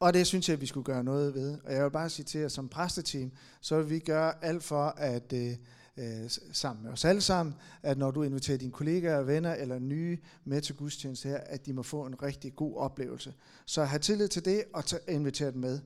Og 0.00 0.14
det 0.14 0.26
synes 0.26 0.48
jeg, 0.48 0.60
vi 0.60 0.66
skulle 0.66 0.84
gøre 0.84 1.04
noget 1.04 1.34
ved. 1.34 1.58
Og 1.64 1.72
jeg 1.72 1.84
vil 1.84 1.90
bare 1.90 2.10
sige 2.10 2.24
til 2.24 2.40
jer, 2.40 2.48
som 2.48 2.68
præsteteam, 2.68 3.32
så 3.60 3.76
vil 3.76 3.90
vi 3.90 3.98
gøre 3.98 4.44
alt 4.44 4.64
for, 4.64 4.84
at 4.86 5.32
øh, 5.32 5.52
øh 5.96 6.30
sammen 6.52 6.84
med 6.84 6.92
os 6.92 7.04
alle 7.04 7.20
sammen, 7.20 7.54
at 7.82 7.98
når 7.98 8.10
du 8.10 8.22
inviterer 8.22 8.58
dine 8.58 8.72
kollegaer, 8.72 9.22
venner 9.22 9.54
eller 9.54 9.78
nye 9.78 10.18
med 10.44 10.60
til 10.60 10.74
gudstjeneste 10.74 11.28
her, 11.28 11.36
at 11.36 11.66
de 11.66 11.72
må 11.72 11.82
få 11.82 12.06
en 12.06 12.22
rigtig 12.22 12.56
god 12.56 12.76
oplevelse. 12.76 13.34
Så 13.66 13.84
have 13.84 13.98
tillid 13.98 14.28
til 14.28 14.44
det 14.44 14.64
og 14.74 14.84
invitere 15.08 15.52
dem 15.52 15.60
med. 15.60 15.80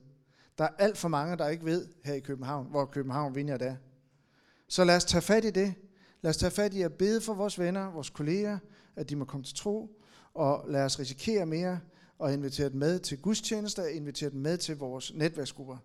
Der 0.57 0.63
er 0.63 0.73
alt 0.77 0.97
for 0.97 1.09
mange, 1.09 1.37
der 1.37 1.47
ikke 1.47 1.65
ved 1.65 1.87
her 2.03 2.13
i 2.13 2.19
København, 2.19 2.67
hvor 2.69 2.85
København 2.85 3.35
vinder 3.35 3.57
der. 3.57 3.75
Så 4.67 4.83
lad 4.83 4.95
os 4.95 5.05
tage 5.05 5.21
fat 5.21 5.45
i 5.45 5.49
det. 5.49 5.73
Lad 6.21 6.29
os 6.29 6.37
tage 6.37 6.51
fat 6.51 6.73
i 6.73 6.81
at 6.81 6.93
bede 6.93 7.21
for 7.21 7.33
vores 7.33 7.59
venner, 7.59 7.91
vores 7.91 8.09
kolleger, 8.09 8.57
at 8.95 9.09
de 9.09 9.15
må 9.15 9.25
komme 9.25 9.43
til 9.43 9.55
tro, 9.55 10.01
og 10.33 10.65
lad 10.69 10.85
os 10.85 10.99
risikere 10.99 11.45
mere, 11.45 11.79
og 12.21 12.33
invitere 12.33 12.69
dem 12.69 12.79
med 12.79 12.99
til 12.99 13.17
gudstjenester, 13.17 13.83
inviteret 13.83 13.95
invitere 13.95 14.29
dem 14.29 14.39
med 14.39 14.57
til 14.57 14.77
vores 14.77 15.13
netværksgrupper. 15.13 15.77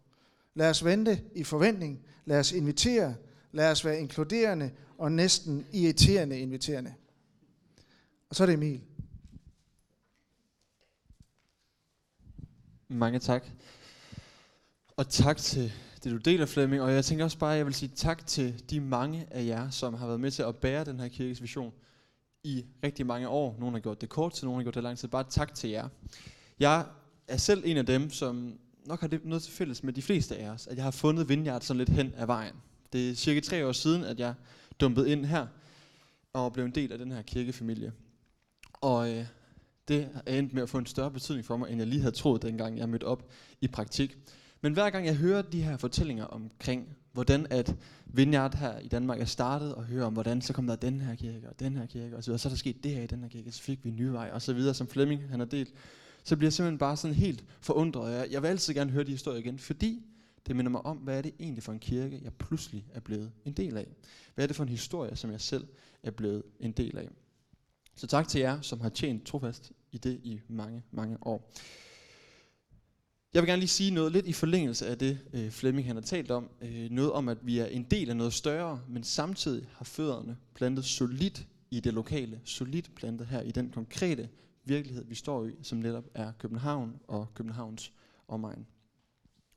Lad 0.54 0.70
os 0.70 0.84
vente 0.84 1.22
i 1.34 1.44
forventning. 1.44 2.02
Lad 2.24 2.38
os 2.38 2.52
invitere. 2.52 3.14
Lad 3.52 3.70
os 3.70 3.84
være 3.84 4.00
inkluderende 4.00 4.70
og 4.98 5.12
næsten 5.12 5.66
irriterende 5.72 6.38
inviterende. 6.38 6.94
Og 8.28 8.36
så 8.36 8.44
er 8.44 8.46
det 8.46 8.54
Emil. 8.54 8.82
Mange 12.88 13.18
tak. 13.18 13.46
Og 14.96 15.08
tak 15.08 15.36
til 15.36 15.72
det, 16.04 16.12
du 16.12 16.16
deler, 16.16 16.46
Flemming. 16.46 16.82
Og 16.82 16.92
jeg 16.92 17.04
tænker 17.04 17.24
også 17.24 17.38
bare, 17.38 17.52
at 17.52 17.58
jeg 17.58 17.66
vil 17.66 17.74
sige 17.74 17.92
tak 17.96 18.26
til 18.26 18.70
de 18.70 18.80
mange 18.80 19.26
af 19.30 19.46
jer, 19.46 19.70
som 19.70 19.94
har 19.94 20.06
været 20.06 20.20
med 20.20 20.30
til 20.30 20.42
at 20.42 20.56
bære 20.56 20.84
den 20.84 21.00
her 21.00 21.08
kirkes 21.08 21.42
vision 21.42 21.72
i 22.46 22.64
rigtig 22.84 23.06
mange 23.06 23.28
år. 23.28 23.56
Nogle 23.58 23.74
har 23.74 23.80
gjort 23.80 24.00
det 24.00 24.08
kort 24.08 24.32
tid, 24.32 24.44
nogle 24.44 24.58
har 24.58 24.62
gjort 24.62 24.74
det 24.74 24.82
lang 24.82 24.98
tid. 24.98 25.08
Bare 25.08 25.24
tak 25.30 25.54
til 25.54 25.70
jer. 25.70 25.88
Jeg 26.60 26.86
er 27.28 27.36
selv 27.36 27.62
en 27.66 27.76
af 27.76 27.86
dem, 27.86 28.10
som 28.10 28.58
nok 28.86 29.00
har 29.00 29.08
det 29.08 29.24
noget 29.24 29.42
til 29.42 29.52
fælles 29.52 29.82
med 29.82 29.92
de 29.92 30.02
fleste 30.02 30.36
af 30.36 30.48
os, 30.48 30.66
at 30.66 30.76
jeg 30.76 30.84
har 30.84 30.90
fundet 30.90 31.28
Vineyard 31.28 31.60
sådan 31.60 31.78
lidt 31.78 31.88
hen 31.88 32.12
ad 32.16 32.26
vejen. 32.26 32.54
Det 32.92 33.10
er 33.10 33.14
cirka 33.14 33.40
tre 33.40 33.66
år 33.66 33.72
siden, 33.72 34.04
at 34.04 34.20
jeg 34.20 34.34
dumpede 34.80 35.12
ind 35.12 35.24
her 35.24 35.46
og 36.32 36.52
blev 36.52 36.64
en 36.64 36.70
del 36.70 36.92
af 36.92 36.98
den 36.98 37.12
her 37.12 37.22
kirkefamilie. 37.22 37.92
Og 38.72 39.10
øh, 39.10 39.26
det 39.88 40.08
er 40.26 40.38
endt 40.38 40.52
med 40.54 40.62
at 40.62 40.68
få 40.68 40.78
en 40.78 40.86
større 40.86 41.10
betydning 41.10 41.46
for 41.46 41.56
mig, 41.56 41.70
end 41.70 41.78
jeg 41.78 41.86
lige 41.86 42.00
havde 42.00 42.14
troet, 42.14 42.42
dengang 42.42 42.78
jeg 42.78 42.88
mødte 42.88 43.04
op 43.04 43.30
i 43.60 43.68
praktik. 43.68 44.18
Men 44.60 44.72
hver 44.72 44.90
gang 44.90 45.06
jeg 45.06 45.16
hører 45.16 45.42
de 45.42 45.62
her 45.62 45.76
fortællinger 45.76 46.24
omkring, 46.24 46.96
hvordan 47.16 47.46
at 47.50 47.76
Vineyard 48.06 48.54
her 48.54 48.78
i 48.78 48.88
Danmark 48.88 49.20
er 49.20 49.24
startet, 49.24 49.74
og 49.74 49.84
høre 49.84 50.04
om, 50.04 50.12
hvordan 50.12 50.42
så 50.42 50.52
kom 50.52 50.66
der 50.66 50.76
den 50.76 51.00
her 51.00 51.14
kirke, 51.14 51.48
og 51.48 51.60
den 51.60 51.76
her 51.76 51.86
kirke, 51.86 52.16
og 52.16 52.24
så, 52.24 52.30
videre. 52.30 52.38
så 52.38 52.48
er 52.48 52.50
der 52.50 52.56
sket 52.56 52.84
det 52.84 52.94
her 52.94 53.02
i 53.02 53.06
den 53.06 53.22
her 53.22 53.28
kirke, 53.28 53.52
så 53.52 53.62
fik 53.62 53.84
vi 53.84 53.90
en 53.90 53.96
ny 53.96 54.06
vej, 54.06 54.30
og 54.32 54.42
så 54.42 54.52
videre, 54.52 54.74
som 54.74 54.86
Flemming 54.86 55.28
han 55.28 55.40
har 55.40 55.46
delt, 55.46 55.72
så 56.24 56.36
bliver 56.36 56.46
jeg 56.46 56.52
simpelthen 56.52 56.78
bare 56.78 56.96
sådan 56.96 57.14
helt 57.14 57.44
forundret. 57.60 58.12
Jeg, 58.12 58.26
jeg 58.30 58.42
vil 58.42 58.48
altid 58.48 58.74
gerne 58.74 58.90
høre 58.90 59.04
de 59.04 59.10
historier 59.10 59.38
igen, 59.38 59.58
fordi 59.58 60.02
det 60.46 60.56
minder 60.56 60.70
mig 60.70 60.86
om, 60.86 60.96
hvad 60.96 61.18
er 61.18 61.22
det 61.22 61.34
egentlig 61.40 61.62
for 61.62 61.72
en 61.72 61.78
kirke, 61.78 62.20
jeg 62.22 62.32
pludselig 62.32 62.86
er 62.94 63.00
blevet 63.00 63.32
en 63.44 63.52
del 63.52 63.76
af. 63.76 63.86
Hvad 64.34 64.44
er 64.44 64.46
det 64.46 64.56
for 64.56 64.62
en 64.62 64.68
historie, 64.68 65.16
som 65.16 65.30
jeg 65.30 65.40
selv 65.40 65.66
er 66.02 66.10
blevet 66.10 66.42
en 66.60 66.72
del 66.72 66.98
af. 66.98 67.08
Så 67.94 68.06
tak 68.06 68.28
til 68.28 68.40
jer, 68.40 68.60
som 68.60 68.80
har 68.80 68.88
tjent 68.88 69.26
trofast 69.26 69.72
i 69.92 69.98
det 69.98 70.20
i 70.22 70.40
mange, 70.48 70.82
mange 70.90 71.16
år. 71.20 71.52
Jeg 73.36 73.42
vil 73.42 73.48
gerne 73.48 73.60
lige 73.60 73.68
sige 73.68 73.90
noget 73.90 74.12
lidt 74.12 74.26
i 74.26 74.32
forlængelse 74.32 74.86
af 74.86 74.98
det, 74.98 75.18
øh, 75.32 75.50
Flemming 75.50 75.86
han 75.86 75.96
har 75.96 76.02
talt 76.02 76.30
om. 76.30 76.50
Øh, 76.62 76.90
noget 76.90 77.12
om, 77.12 77.28
at 77.28 77.38
vi 77.42 77.58
er 77.58 77.66
en 77.66 77.82
del 77.82 78.10
af 78.10 78.16
noget 78.16 78.32
større, 78.32 78.80
men 78.88 79.04
samtidig 79.04 79.66
har 79.72 79.84
fødderne 79.84 80.36
plantet 80.54 80.84
solidt 80.84 81.46
i 81.70 81.80
det 81.80 81.94
lokale, 81.94 82.40
solidt 82.44 82.94
plantet 82.94 83.26
her 83.26 83.40
i 83.40 83.50
den 83.50 83.70
konkrete 83.70 84.28
virkelighed, 84.64 85.04
vi 85.04 85.14
står 85.14 85.44
i, 85.44 85.50
som 85.62 85.78
netop 85.78 86.04
er 86.14 86.32
København 86.38 86.92
og 87.08 87.34
Københavns 87.34 87.92
omegn. 88.28 88.66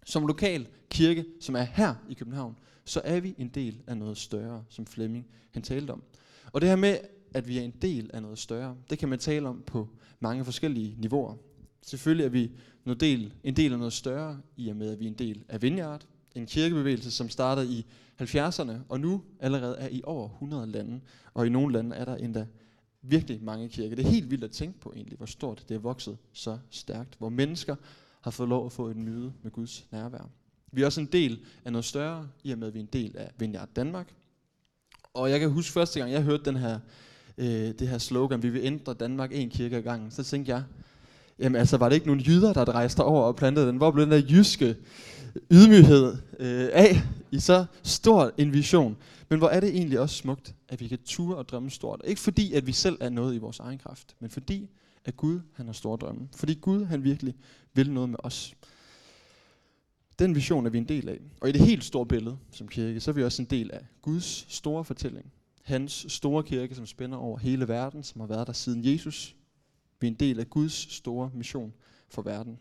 Som 0.06 0.28
lokal 0.28 0.68
kirke, 0.90 1.26
som 1.42 1.56
er 1.56 1.64
her 1.64 1.96
i 2.10 2.14
København, 2.14 2.58
så 2.86 3.02
er 3.04 3.20
vi 3.20 3.36
en 3.38 3.50
del 3.50 3.82
af 3.88 3.98
noget 3.98 4.18
større, 4.18 4.64
som 4.70 4.86
Flemming 4.86 5.28
han 5.52 5.64
talte 5.64 5.92
om. 5.92 6.04
Og 6.52 6.62
det 6.62 6.70
her 6.70 6.76
med 6.76 6.98
at 7.34 7.48
vi 7.48 7.58
er 7.58 7.62
en 7.62 7.76
del 7.82 8.10
af 8.14 8.22
noget 8.22 8.40
større, 8.40 8.78
det 8.90 9.00
kan 9.00 9.10
man 9.10 9.20
tale 9.20 9.50
om 9.50 9.64
på 9.68 9.90
mange 10.20 10.46
forskellige 10.46 10.96
niveauer. 10.98 11.36
Selvfølgelig 11.82 12.26
er 12.26 12.30
vi 12.30 12.52
noget 12.90 13.02
del, 13.02 13.34
en 13.44 13.56
del 13.56 13.72
af 13.72 13.78
noget 13.78 13.94
større, 13.94 14.40
i 14.58 14.70
og 14.70 14.76
med 14.76 14.92
at 14.92 15.00
vi 15.00 15.06
er 15.06 15.10
en 15.10 15.18
del 15.18 15.44
af 15.50 15.62
Vineyard, 15.62 16.06
en 16.36 16.46
kirkebevægelse, 16.46 17.12
som 17.12 17.30
startede 17.30 17.74
i 17.74 17.86
70'erne, 18.22 18.74
og 18.90 19.00
nu 19.00 19.22
allerede 19.40 19.78
er 19.78 19.88
i 19.88 20.02
over 20.04 20.30
100 20.30 20.68
lande, 20.68 21.02
og 21.34 21.48
i 21.48 21.50
nogle 21.50 21.74
lande 21.74 21.96
er 21.96 22.06
der 22.06 22.16
endda 22.16 22.46
virkelig 23.02 23.44
mange 23.44 23.70
kirker. 23.70 23.96
Det 23.96 24.06
er 24.06 24.10
helt 24.10 24.32
vildt 24.32 24.44
at 24.44 24.52
tænke 24.52 24.80
på 24.80 24.94
egentlig, 24.96 25.18
hvor 25.18 25.26
stort 25.26 25.66
det 25.70 25.76
er 25.76 25.80
vokset 25.80 26.18
så 26.34 26.58
stærkt, 26.70 27.16
hvor 27.18 27.30
mennesker 27.30 27.76
har 28.22 28.32
fået 28.32 28.50
lov 28.50 28.66
at 28.66 28.72
få 28.72 28.88
et 28.88 28.98
møde 28.98 29.34
med 29.44 29.52
Guds 29.52 29.88
nærvær. 29.92 30.30
Vi 30.72 30.82
er 30.82 30.86
også 30.86 31.02
en 31.02 31.10
del 31.12 31.40
af 31.66 31.72
noget 31.72 31.86
større, 31.86 32.28
i 32.44 32.52
og 32.52 32.58
med 32.58 32.68
at 32.68 32.74
vi 32.74 32.80
er 32.80 32.84
en 32.84 32.90
del 32.94 33.18
af 33.18 33.32
Vineyard 33.38 33.70
Danmark. 33.76 34.14
Og 35.14 35.30
jeg 35.30 35.40
kan 35.40 35.52
huske 35.52 35.72
første 35.72 36.00
gang, 36.00 36.12
jeg 36.12 36.24
hørte 36.24 36.46
den 36.46 36.56
her, 36.56 36.80
øh, 37.38 37.48
det 37.48 37.88
her 37.88 37.98
slogan, 37.98 38.44
vi 38.44 38.50
vil 38.50 38.62
ændre 38.64 38.94
Danmark 38.94 39.34
en 39.34 39.50
kirke 39.50 39.78
ad 39.78 39.82
gangen, 39.82 40.12
så 40.12 40.24
tænkte 40.24 40.52
jeg, 40.52 40.64
jamen 41.40 41.60
altså 41.60 41.78
var 41.78 41.90
det 41.90 41.96
ikke 41.96 42.08
nogen 42.08 42.22
jyder, 42.22 42.54
der 42.54 42.70
rejste 42.70 43.04
over 43.04 43.22
og 43.24 43.36
plantede 43.36 43.68
den? 43.68 43.78
Hvor 43.78 43.92
blev 43.92 44.06
den 44.06 44.12
der 44.12 44.22
jyske 44.30 44.76
ydmyghed 45.52 46.16
øh, 46.40 46.70
af 46.74 47.02
i 47.32 47.40
så 47.40 47.66
stor 47.84 48.32
en 48.38 48.54
vision? 48.54 48.98
Men 49.30 49.40
hvor 49.40 49.48
er 49.48 49.60
det 49.60 49.70
egentlig 49.70 50.00
også 50.00 50.16
smukt, 50.16 50.56
at 50.70 50.80
vi 50.80 50.88
kan 50.88 50.98
ture 51.06 51.38
og 51.38 51.50
drømme 51.50 51.70
stort. 51.70 52.02
Ikke 52.04 52.22
fordi, 52.22 52.54
at 52.54 52.68
vi 52.68 52.72
selv 52.72 52.98
er 53.00 53.10
noget 53.10 53.36
i 53.36 53.38
vores 53.38 53.60
egen 53.60 53.78
kraft, 53.78 54.16
men 54.20 54.30
fordi, 54.30 54.70
at 55.06 55.18
Gud 55.18 55.40
han 55.54 55.66
har 55.66 55.74
store 55.74 55.98
drømme. 55.98 56.28
Fordi 56.36 56.54
Gud 56.54 56.86
han 56.86 57.04
virkelig 57.04 57.36
vil 57.74 57.92
noget 57.92 58.10
med 58.10 58.18
os. 58.24 58.56
Den 60.20 60.36
vision 60.36 60.66
er 60.66 60.70
vi 60.70 60.78
en 60.78 60.88
del 60.88 61.10
af. 61.10 61.20
Og 61.42 61.50
i 61.50 61.52
det 61.52 61.62
helt 61.62 61.84
store 61.84 62.06
billede 62.06 62.38
som 62.52 62.68
kirke, 62.68 63.00
så 63.00 63.12
er 63.12 63.16
vi 63.16 63.24
også 63.24 63.42
en 63.42 63.48
del 63.50 63.72
af 63.74 63.86
Guds 64.02 64.46
store 64.54 64.86
fortælling. 64.86 65.32
Hans 65.64 66.06
store 66.10 66.44
kirke, 66.44 66.76
som 66.76 66.86
spænder 66.86 67.18
over 67.18 67.38
hele 67.38 67.68
verden, 67.68 68.04
som 68.04 68.22
har 68.22 68.28
været 68.28 68.48
der 68.48 68.54
siden 68.54 68.86
Jesus. 68.86 69.36
Vi 70.00 70.08
er 70.08 70.12
en 70.12 70.18
del 70.18 70.40
af 70.40 70.50
Guds 70.50 70.94
store 70.94 71.32
mission 71.34 71.74
for 72.10 72.22
verden. 72.22 72.60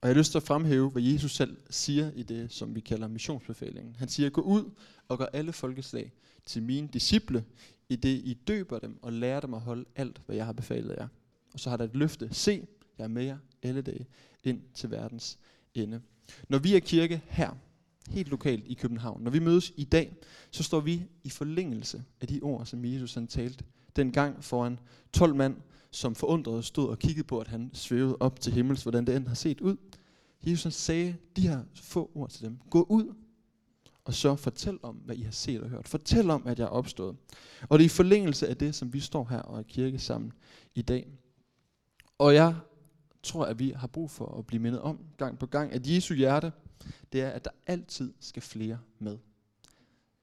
Og 0.00 0.08
jeg 0.08 0.14
har 0.14 0.18
lyst 0.18 0.30
til 0.30 0.38
at 0.38 0.42
fremhæve, 0.42 0.90
hvad 0.90 1.02
Jesus 1.02 1.36
selv 1.36 1.56
siger 1.70 2.10
i 2.12 2.22
det, 2.22 2.52
som 2.52 2.74
vi 2.74 2.80
kalder 2.80 3.08
missionsbefalingen. 3.08 3.96
Han 3.96 4.08
siger, 4.08 4.30
gå 4.30 4.40
ud 4.40 4.70
og 5.08 5.18
gør 5.18 5.26
alle 5.26 5.52
folkeslag 5.52 6.12
til 6.46 6.62
mine 6.62 6.88
disciple, 6.88 7.44
i 7.88 7.96
det 7.96 8.08
I 8.24 8.34
døber 8.48 8.78
dem 8.78 8.98
og 9.02 9.12
lærer 9.12 9.40
dem 9.40 9.54
at 9.54 9.60
holde 9.60 9.84
alt, 9.96 10.20
hvad 10.26 10.36
jeg 10.36 10.46
har 10.46 10.52
befalet 10.52 10.96
jer. 10.98 11.08
Og 11.54 11.60
så 11.60 11.70
har 11.70 11.76
der 11.76 11.84
et 11.84 11.96
løfte. 11.96 12.34
Se, 12.34 12.66
jeg 12.98 13.04
er 13.04 13.08
med 13.08 13.24
jer 13.24 13.38
alle 13.62 13.82
dage 13.82 14.06
ind 14.44 14.62
til 14.74 14.90
verdens 14.90 15.38
ende. 15.74 16.00
Når 16.48 16.58
vi 16.58 16.76
er 16.76 16.80
kirke 16.80 17.22
her, 17.28 17.56
helt 18.08 18.28
lokalt 18.28 18.66
i 18.66 18.74
København, 18.74 19.22
når 19.22 19.30
vi 19.30 19.38
mødes 19.38 19.72
i 19.76 19.84
dag, 19.84 20.16
så 20.50 20.62
står 20.62 20.80
vi 20.80 21.02
i 21.24 21.30
forlængelse 21.30 22.04
af 22.20 22.28
de 22.28 22.40
ord, 22.42 22.66
som 22.66 22.84
Jesus 22.84 23.14
han 23.14 23.26
talte 23.26 23.64
dengang 23.96 24.44
foran 24.44 24.78
12 25.12 25.34
mand, 25.34 25.56
som 25.90 26.14
forundret 26.14 26.64
stod 26.64 26.88
og 26.88 26.98
kiggede 26.98 27.26
på, 27.26 27.38
at 27.38 27.48
han 27.48 27.70
svævede 27.72 28.16
op 28.20 28.40
til 28.40 28.52
himmels, 28.52 28.82
hvordan 28.82 29.06
det 29.06 29.16
end 29.16 29.28
har 29.28 29.34
set 29.34 29.60
ud. 29.60 29.76
Jesus 30.46 30.74
sagde 30.74 31.16
de 31.36 31.48
her 31.48 31.62
få 31.74 32.10
ord 32.14 32.30
til 32.30 32.44
dem. 32.44 32.58
Gå 32.70 32.86
ud 32.88 33.14
og 34.04 34.14
så 34.14 34.36
fortæl 34.36 34.78
om, 34.82 34.94
hvad 34.94 35.16
I 35.16 35.22
har 35.22 35.30
set 35.30 35.60
og 35.60 35.68
hørt. 35.68 35.88
Fortæl 35.88 36.30
om, 36.30 36.46
at 36.46 36.58
jeg 36.58 36.64
er 36.64 36.68
opstået. 36.68 37.16
Og 37.68 37.78
det 37.78 37.84
er 37.84 37.86
i 37.86 37.88
forlængelse 37.88 38.48
af 38.48 38.56
det, 38.56 38.74
som 38.74 38.92
vi 38.92 39.00
står 39.00 39.26
her 39.30 39.38
og 39.38 39.58
er 39.58 39.62
kirke 39.62 39.98
sammen 39.98 40.32
i 40.74 40.82
dag. 40.82 41.08
Og 42.18 42.34
jeg 42.34 42.54
tror, 43.22 43.44
at 43.44 43.58
vi 43.58 43.70
har 43.76 43.86
brug 43.86 44.10
for 44.10 44.38
at 44.38 44.46
blive 44.46 44.62
mindet 44.62 44.80
om 44.80 44.98
gang 45.16 45.38
på 45.38 45.46
gang, 45.46 45.72
at 45.72 45.86
Jesu 45.86 46.14
hjerte, 46.14 46.52
det 47.12 47.20
er, 47.20 47.28
at 47.28 47.44
der 47.44 47.50
altid 47.66 48.12
skal 48.20 48.42
flere 48.42 48.78
med. 48.98 49.18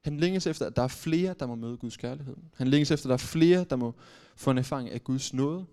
Han 0.04 0.18
længes 0.18 0.48
efter, 0.48 0.66
at 0.66 0.76
der 0.76 0.82
er 0.82 0.88
flere, 0.88 1.36
der 1.40 1.48
må 1.48 1.56
møde 1.56 1.78
Guds 1.78 1.98
kærlighed. 1.98 2.36
Han 2.56 2.68
længes 2.68 2.92
efter, 2.92 3.06
at 3.06 3.10
der 3.10 3.14
er 3.14 3.28
flere, 3.28 3.64
der 3.70 3.76
må 3.76 3.94
for 4.38 4.52
en 4.52 4.58
erfaring 4.58 4.90
af 4.90 5.04
Guds 5.04 5.34
nåde. 5.34 5.66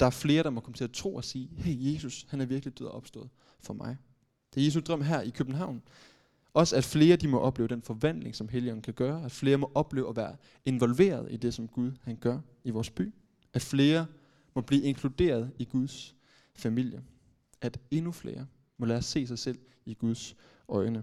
Der 0.00 0.06
er 0.06 0.10
flere, 0.10 0.42
der 0.42 0.50
må 0.50 0.60
komme 0.60 0.76
til 0.76 0.84
at 0.84 0.92
tro 0.92 1.14
og 1.14 1.24
sige, 1.24 1.48
hey 1.56 1.94
Jesus, 1.94 2.26
han 2.28 2.40
er 2.40 2.46
virkelig 2.46 2.78
død 2.78 2.86
og 2.86 2.94
opstået 2.94 3.28
for 3.60 3.74
mig. 3.74 3.96
Det 4.54 4.60
er 4.60 4.64
Jesu 4.64 4.80
drøm 4.80 5.02
her 5.02 5.20
i 5.20 5.30
København. 5.30 5.82
Også 6.54 6.76
at 6.76 6.84
flere 6.84 7.16
de 7.16 7.28
må 7.28 7.38
opleve 7.38 7.68
den 7.68 7.82
forvandling, 7.82 8.36
som 8.36 8.48
Helligånden 8.48 8.82
kan 8.82 8.94
gøre. 8.94 9.24
At 9.24 9.32
flere 9.32 9.56
må 9.56 9.70
opleve 9.74 10.08
at 10.08 10.16
være 10.16 10.36
involveret 10.64 11.32
i 11.32 11.36
det, 11.36 11.54
som 11.54 11.68
Gud 11.68 11.92
han 12.02 12.16
gør 12.16 12.40
i 12.64 12.70
vores 12.70 12.90
by. 12.90 13.14
At 13.52 13.62
flere 13.62 14.06
må 14.54 14.60
blive 14.60 14.82
inkluderet 14.82 15.50
i 15.58 15.64
Guds 15.64 16.16
familie. 16.54 17.02
At 17.60 17.80
endnu 17.90 18.12
flere 18.12 18.46
må 18.78 18.86
lære 18.86 18.98
at 18.98 19.04
se 19.04 19.26
sig 19.26 19.38
selv 19.38 19.58
i 19.86 19.94
Guds 19.94 20.36
øjne. 20.68 21.02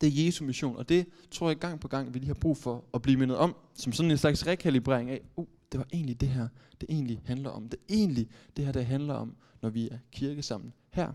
Det 0.00 0.06
er 0.06 0.24
Jesu 0.24 0.44
mission, 0.44 0.76
og 0.76 0.88
det 0.88 1.06
tror 1.30 1.48
jeg 1.48 1.56
gang 1.56 1.80
på 1.80 1.88
gang, 1.88 2.14
vi 2.14 2.18
lige 2.18 2.26
har 2.26 2.34
brug 2.34 2.56
for 2.56 2.84
at 2.94 3.02
blive 3.02 3.18
mindet 3.18 3.36
om, 3.36 3.56
som 3.74 3.92
sådan 3.92 4.10
en 4.10 4.18
slags 4.18 4.46
rekalibrering 4.46 5.10
af, 5.10 5.20
uh, 5.36 5.46
det 5.72 5.78
var 5.78 5.86
egentlig 5.92 6.20
det 6.20 6.28
her, 6.28 6.48
det 6.80 6.86
egentlig 6.88 7.22
handler 7.24 7.50
om. 7.50 7.68
Det 7.68 7.78
er 7.80 7.94
egentlig 7.94 8.28
det 8.56 8.64
her, 8.64 8.72
det 8.72 8.86
handler 8.86 9.14
om, 9.14 9.36
når 9.62 9.70
vi 9.70 9.88
er 9.88 9.98
kirke 10.12 10.42
sammen 10.42 10.72
her 10.90 11.12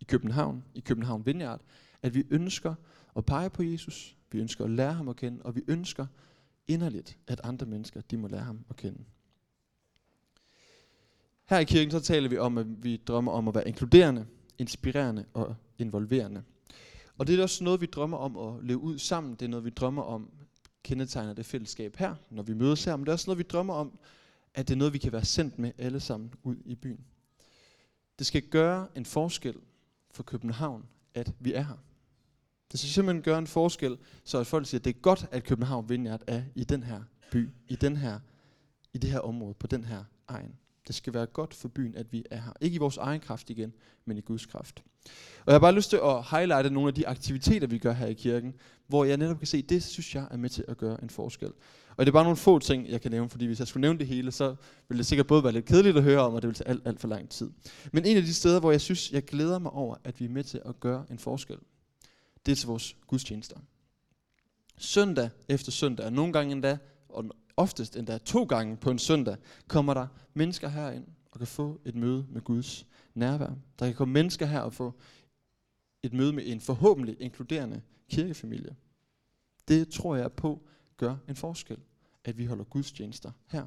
i 0.00 0.04
København, 0.04 0.64
i 0.74 0.80
København 0.80 1.26
Vineyard, 1.26 1.60
at 2.02 2.14
vi 2.14 2.24
ønsker 2.30 2.74
at 3.16 3.26
pege 3.26 3.50
på 3.50 3.62
Jesus, 3.62 4.16
vi 4.32 4.38
ønsker 4.38 4.64
at 4.64 4.70
lære 4.70 4.92
ham 4.92 5.08
at 5.08 5.16
kende, 5.16 5.42
og 5.42 5.56
vi 5.56 5.62
ønsker 5.68 6.06
inderligt, 6.68 7.18
at 7.26 7.40
andre 7.44 7.66
mennesker, 7.66 8.00
de 8.00 8.16
må 8.16 8.28
lære 8.28 8.40
ham 8.40 8.64
at 8.70 8.76
kende. 8.76 9.04
Her 11.44 11.58
i 11.58 11.64
kirken 11.64 11.90
så 11.90 12.00
taler 12.00 12.28
vi 12.28 12.38
om, 12.38 12.58
at 12.58 12.66
vi 12.84 12.96
drømmer 12.96 13.32
om 13.32 13.48
at 13.48 13.54
være 13.54 13.68
inkluderende, 13.68 14.26
inspirerende 14.58 15.24
og 15.32 15.54
involverende. 15.78 16.42
Og 17.22 17.26
det 17.26 17.38
er 17.38 17.42
også 17.42 17.64
noget, 17.64 17.80
vi 17.80 17.86
drømmer 17.86 18.16
om 18.16 18.36
at 18.36 18.64
leve 18.64 18.78
ud 18.78 18.98
sammen. 18.98 19.34
Det 19.34 19.42
er 19.42 19.48
noget, 19.48 19.64
vi 19.64 19.70
drømmer 19.70 20.02
om 20.02 20.30
kendetegner 20.82 21.32
det 21.32 21.46
fællesskab 21.46 21.96
her, 21.96 22.14
når 22.30 22.42
vi 22.42 22.54
mødes 22.54 22.84
her. 22.84 22.96
Men 22.96 23.04
det 23.04 23.08
er 23.08 23.12
også 23.12 23.30
noget, 23.30 23.38
vi 23.38 23.42
drømmer 23.42 23.74
om, 23.74 23.98
at 24.54 24.68
det 24.68 24.74
er 24.74 24.78
noget, 24.78 24.92
vi 24.92 24.98
kan 24.98 25.12
være 25.12 25.24
sendt 25.24 25.58
med 25.58 25.72
alle 25.78 26.00
sammen 26.00 26.34
ud 26.42 26.56
i 26.64 26.74
byen. 26.74 27.04
Det 28.18 28.26
skal 28.26 28.42
gøre 28.42 28.88
en 28.96 29.04
forskel 29.04 29.54
for 30.10 30.22
København, 30.22 30.86
at 31.14 31.32
vi 31.40 31.52
er 31.52 31.62
her. 31.62 31.78
Det 32.72 32.80
skal 32.80 32.90
simpelthen 32.90 33.22
gøre 33.22 33.38
en 33.38 33.46
forskel, 33.46 33.98
så 34.24 34.38
at 34.38 34.46
folk 34.46 34.66
siger, 34.66 34.78
at 34.78 34.84
det 34.84 34.96
er 34.96 35.00
godt, 35.00 35.26
at 35.30 35.44
København 35.44 35.88
Vineyard 35.88 36.22
er 36.26 36.42
i 36.54 36.64
den 36.64 36.82
her 36.82 37.02
by, 37.32 37.48
i, 37.68 37.76
den 37.76 37.96
her, 37.96 38.20
i 38.92 38.98
det 38.98 39.10
her 39.10 39.20
område, 39.20 39.54
på 39.54 39.66
den 39.66 39.84
her 39.84 40.04
egen. 40.28 40.56
Det 40.86 40.94
skal 40.94 41.14
være 41.14 41.26
godt 41.26 41.54
for 41.54 41.68
byen, 41.68 41.94
at 41.94 42.12
vi 42.12 42.24
er 42.30 42.40
her. 42.40 42.52
Ikke 42.60 42.74
i 42.74 42.78
vores 42.78 42.96
egen 42.96 43.20
kraft 43.20 43.50
igen, 43.50 43.72
men 44.04 44.18
i 44.18 44.20
Guds 44.20 44.46
kraft. 44.46 44.82
Og 45.38 45.46
jeg 45.46 45.54
har 45.54 45.58
bare 45.58 45.72
lyst 45.72 45.90
til 45.90 45.96
at 45.96 46.24
highlighte 46.24 46.70
nogle 46.70 46.88
af 46.88 46.94
de 46.94 47.08
aktiviteter, 47.08 47.66
vi 47.66 47.78
gør 47.78 47.92
her 47.92 48.06
i 48.06 48.12
kirken, 48.12 48.54
hvor 48.86 49.04
jeg 49.04 49.16
netop 49.16 49.38
kan 49.38 49.46
se, 49.46 49.58
at 49.58 49.68
det 49.68 49.82
synes 49.82 50.14
jeg 50.14 50.26
er 50.30 50.36
med 50.36 50.50
til 50.50 50.64
at 50.68 50.76
gøre 50.76 51.02
en 51.02 51.10
forskel. 51.10 51.52
Og 51.96 52.06
det 52.06 52.08
er 52.08 52.12
bare 52.12 52.24
nogle 52.24 52.36
få 52.36 52.58
ting, 52.58 52.88
jeg 52.88 53.00
kan 53.00 53.10
nævne, 53.10 53.30
fordi 53.30 53.46
hvis 53.46 53.58
jeg 53.58 53.68
skulle 53.68 53.80
nævne 53.80 53.98
det 53.98 54.06
hele, 54.06 54.32
så 54.32 54.54
ville 54.88 54.98
det 54.98 55.06
sikkert 55.06 55.26
både 55.26 55.44
være 55.44 55.52
lidt 55.52 55.64
kedeligt 55.64 55.96
at 55.96 56.02
høre 56.02 56.20
om, 56.20 56.34
og 56.34 56.42
det 56.42 56.48
ville 56.48 56.56
tage 56.56 56.68
alt, 56.68 56.86
alt 56.86 57.00
for 57.00 57.08
lang 57.08 57.28
tid. 57.28 57.50
Men 57.92 58.04
en 58.04 58.16
af 58.16 58.22
de 58.22 58.34
steder, 58.34 58.60
hvor 58.60 58.70
jeg 58.70 58.80
synes, 58.80 59.12
jeg 59.12 59.24
glæder 59.24 59.58
mig 59.58 59.72
over, 59.72 59.96
at 60.04 60.20
vi 60.20 60.24
er 60.24 60.28
med 60.28 60.44
til 60.44 60.62
at 60.64 60.80
gøre 60.80 61.04
en 61.10 61.18
forskel, 61.18 61.56
det 62.46 62.52
er 62.52 62.56
til 62.56 62.66
vores 62.66 62.96
gudstjenester. 63.06 63.56
Søndag 64.78 65.30
efter 65.48 65.72
søndag, 65.72 66.06
og 66.06 66.12
nogle 66.12 66.32
gange 66.32 66.52
endda, 66.52 66.78
og 67.08 67.24
oftest 67.56 67.96
endda 67.96 68.18
to 68.18 68.44
gange 68.44 68.76
på 68.76 68.90
en 68.90 68.98
søndag, 68.98 69.36
kommer 69.68 69.94
der 69.94 70.06
mennesker 70.34 70.68
herind 70.68 71.06
og 71.30 71.38
kan 71.38 71.46
få 71.46 71.80
et 71.84 71.94
møde 71.94 72.26
med 72.28 72.40
Guds 72.40 72.86
nærvær. 73.14 73.50
Der 73.78 73.86
kan 73.86 73.94
komme 73.94 74.12
mennesker 74.12 74.46
her 74.46 74.60
og 74.60 74.72
få 74.72 74.92
et 76.02 76.12
møde 76.12 76.32
med 76.32 76.42
en 76.46 76.60
forhåbentlig 76.60 77.16
inkluderende 77.20 77.82
kirkefamilie. 78.10 78.76
Det 79.68 79.88
tror 79.88 80.16
jeg 80.16 80.32
på 80.32 80.62
gør 80.96 81.16
en 81.28 81.36
forskel, 81.36 81.78
at 82.24 82.38
vi 82.38 82.44
holder 82.44 82.64
gudstjenester 82.64 83.30
her. 83.46 83.66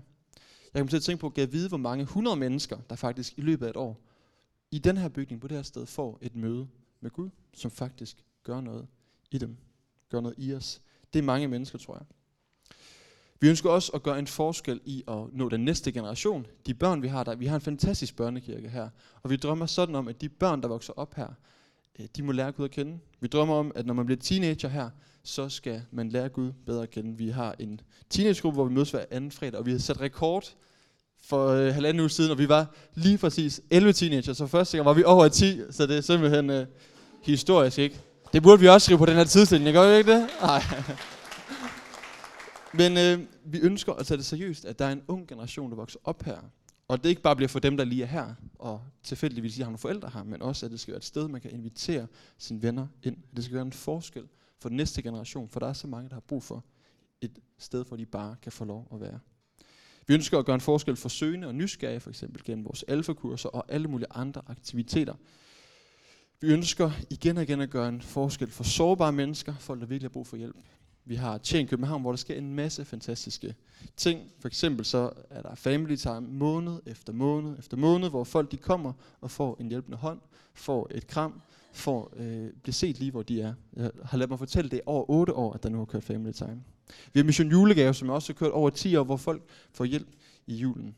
Jeg 0.73 0.79
kommer 0.79 0.89
til 0.89 0.97
at 0.97 1.03
tænke 1.03 1.21
på, 1.21 1.33
at 1.37 1.51
vide, 1.51 1.67
hvor 1.67 1.77
mange 1.77 2.01
100 2.01 2.35
mennesker, 2.35 2.77
der 2.89 2.95
faktisk 2.95 3.37
i 3.37 3.41
løbet 3.41 3.65
af 3.65 3.69
et 3.69 3.77
år, 3.77 4.01
i 4.71 4.79
den 4.79 4.97
her 4.97 5.09
bygning, 5.09 5.41
på 5.41 5.47
det 5.47 5.57
her 5.57 5.63
sted, 5.63 5.85
får 5.85 6.17
et 6.21 6.35
møde 6.35 6.67
med 6.99 7.11
Gud, 7.11 7.29
som 7.53 7.71
faktisk 7.71 8.25
gør 8.43 8.61
noget 8.61 8.87
i 9.31 9.37
dem, 9.37 9.57
gør 10.09 10.21
noget 10.21 10.35
i 10.37 10.53
os. 10.53 10.81
Det 11.13 11.19
er 11.19 11.23
mange 11.23 11.47
mennesker, 11.47 11.77
tror 11.77 11.93
jeg. 11.97 12.05
Vi 13.39 13.49
ønsker 13.49 13.69
også 13.69 13.91
at 13.91 14.03
gøre 14.03 14.19
en 14.19 14.27
forskel 14.27 14.81
i 14.85 15.03
at 15.07 15.17
nå 15.33 15.49
den 15.49 15.65
næste 15.65 15.91
generation. 15.91 16.45
De 16.65 16.73
børn, 16.73 17.01
vi 17.01 17.07
har 17.07 17.23
der. 17.23 17.35
Vi 17.35 17.45
har 17.45 17.55
en 17.55 17.61
fantastisk 17.61 18.15
børnekirke 18.15 18.69
her. 18.69 18.89
Og 19.23 19.29
vi 19.29 19.35
drømmer 19.35 19.65
sådan 19.65 19.95
om, 19.95 20.07
at 20.07 20.21
de 20.21 20.29
børn, 20.29 20.61
der 20.61 20.67
vokser 20.67 20.93
op 20.95 21.15
her, 21.15 21.27
øh, 21.99 22.05
de 22.15 22.23
må 22.23 22.31
lære 22.31 22.51
Gud 22.51 22.65
at 22.65 22.71
kende. 22.71 22.99
Vi 23.19 23.27
drømmer 23.27 23.55
om, 23.55 23.71
at 23.75 23.85
når 23.85 23.93
man 23.93 24.05
bliver 24.05 24.19
teenager 24.19 24.69
her, 24.69 24.89
så 25.23 25.49
skal 25.49 25.81
man 25.91 26.09
lære 26.09 26.29
Gud 26.29 26.51
bedre 26.65 26.83
at 26.83 26.89
kende. 26.89 27.17
Vi 27.17 27.29
har 27.29 27.55
en 27.59 27.81
teenagegruppe, 28.09 28.55
hvor 28.55 28.65
vi 28.65 28.73
mødes 28.73 28.91
hver 28.91 29.05
anden 29.11 29.31
fredag, 29.31 29.59
og 29.59 29.65
vi 29.65 29.71
har 29.71 29.79
sat 29.79 30.01
rekord 30.01 30.53
for 31.23 31.47
øh, 31.47 31.73
halvanden 31.73 32.01
uge 32.01 32.09
siden, 32.09 32.31
og 32.31 32.37
vi 32.37 32.49
var 32.49 32.75
lige 32.93 33.17
præcis 33.17 33.61
11 33.69 33.93
teenager, 33.93 34.33
så 34.33 34.47
første 34.47 34.77
gang 34.77 34.85
var 34.85 34.93
vi 34.93 35.03
over 35.03 35.27
10, 35.27 35.61
så 35.71 35.87
det 35.87 35.97
er 35.97 36.01
simpelthen 36.01 36.49
øh, 36.49 36.65
historisk, 37.23 37.79
ikke? 37.79 37.99
Det 38.33 38.43
burde 38.43 38.59
vi 38.59 38.67
også 38.67 38.85
skrive 38.85 38.97
på 38.97 39.05
den 39.05 39.15
her 39.15 39.23
tidslinje, 39.23 39.71
gør 39.71 39.91
vi 39.91 39.97
ikke 39.97 40.13
det? 40.13 40.27
Nej. 40.41 40.63
Men 42.77 42.97
øh, 42.97 43.27
vi 43.45 43.59
ønsker 43.59 43.93
at 43.93 44.05
tage 44.05 44.17
det 44.17 44.25
seriøst, 44.25 44.65
at 44.65 44.79
der 44.79 44.85
er 44.85 44.91
en 44.91 45.01
ung 45.07 45.27
generation, 45.27 45.69
der 45.69 45.75
vokser 45.75 45.99
op 46.03 46.23
her. 46.23 46.41
Og 46.87 47.03
det 47.03 47.09
ikke 47.09 47.21
bare 47.21 47.35
bliver 47.35 47.49
for 47.49 47.59
dem, 47.59 47.77
der 47.77 47.83
lige 47.83 48.03
er 48.03 48.07
her, 48.07 48.33
og 48.59 48.81
tilfældigvis 49.03 49.57
har 49.57 49.65
nogle 49.65 49.77
forældre 49.77 50.09
her, 50.13 50.23
men 50.23 50.41
også, 50.41 50.65
at 50.65 50.71
det 50.71 50.79
skal 50.79 50.91
være 50.91 50.97
et 50.97 51.05
sted, 51.05 51.27
man 51.27 51.41
kan 51.41 51.51
invitere 51.51 52.07
sine 52.37 52.61
venner 52.61 52.87
ind. 53.03 53.17
Det 53.35 53.43
skal 53.43 53.55
være 53.55 53.65
en 53.65 53.71
forskel 53.71 54.23
for 54.59 54.69
den 54.69 54.77
næste 54.77 55.01
generation, 55.01 55.49
for 55.49 55.59
der 55.59 55.67
er 55.67 55.73
så 55.73 55.87
mange, 55.87 56.09
der 56.09 56.15
har 56.15 56.21
brug 56.21 56.43
for 56.43 56.65
et 57.21 57.39
sted, 57.57 57.85
hvor 57.85 57.97
de 57.97 58.05
bare 58.05 58.35
kan 58.41 58.51
få 58.51 58.65
lov 58.65 58.87
at 58.93 59.01
være. 59.01 59.19
Vi 60.07 60.13
ønsker 60.13 60.39
at 60.39 60.45
gøre 60.45 60.55
en 60.55 60.61
forskel 60.61 60.95
for 60.95 61.09
søgende 61.09 61.47
og 61.47 61.55
nysgerrige, 61.55 61.99
for 61.99 62.09
eksempel 62.09 62.43
gennem 62.43 62.65
vores 62.65 62.83
alfakurser 62.83 63.49
og 63.49 63.65
alle 63.67 63.87
mulige 63.87 64.07
andre 64.11 64.41
aktiviteter. 64.47 65.13
Vi 66.41 66.47
ønsker 66.47 66.91
igen 67.09 67.37
og 67.37 67.43
igen 67.43 67.61
at 67.61 67.69
gøre 67.69 67.89
en 67.89 68.01
forskel 68.01 68.51
for 68.51 68.63
sårbare 68.63 69.11
mennesker, 69.11 69.55
folk 69.59 69.81
der 69.81 69.87
virkelig 69.87 70.09
har 70.09 70.13
brug 70.13 70.27
for 70.27 70.37
hjælp. 70.37 70.55
Vi 71.07 71.15
har 71.15 71.37
Tjen 71.37 71.67
København, 71.67 72.01
hvor 72.01 72.11
der 72.11 72.17
sker 72.17 72.35
en 72.35 72.53
masse 72.55 72.85
fantastiske 72.85 73.55
ting. 73.97 74.31
For 74.39 74.47
eksempel 74.47 74.85
så 74.85 75.11
er 75.29 75.41
der 75.41 75.55
family 75.55 75.95
time 75.95 76.21
måned 76.21 76.79
efter 76.85 77.13
måned 77.13 77.59
efter 77.59 77.77
måned, 77.77 78.09
hvor 78.09 78.23
folk 78.23 78.51
de 78.51 78.57
kommer 78.57 78.93
og 79.21 79.31
får 79.31 79.57
en 79.59 79.69
hjælpende 79.69 79.97
hånd, 79.97 80.19
får 80.53 80.87
et 80.91 81.07
kram, 81.07 81.41
får 81.73 82.13
øh, 82.15 82.49
bliver 82.63 82.73
set 82.73 82.99
lige 82.99 83.11
hvor 83.11 83.23
de 83.23 83.41
er. 83.41 83.53
Jeg 83.75 83.91
har 84.05 84.17
ladet 84.17 84.29
mig 84.29 84.39
fortælle 84.39 84.69
det 84.69 84.81
over 84.85 85.09
8 85.09 85.33
år, 85.33 85.53
at 85.53 85.63
der 85.63 85.69
nu 85.69 85.77
har 85.77 85.85
kørt 85.85 86.03
family 86.03 86.31
time. 86.31 86.63
Vi 87.13 87.19
har 87.19 87.23
Mission 87.23 87.49
Julegave, 87.49 87.93
som 87.93 88.09
også 88.09 88.33
har 88.33 88.37
kørt 88.37 88.51
over 88.51 88.69
10 88.69 88.95
år, 88.95 89.03
hvor 89.03 89.17
folk 89.17 89.43
får 89.71 89.85
hjælp 89.85 90.07
i 90.47 90.55
julen. 90.55 90.95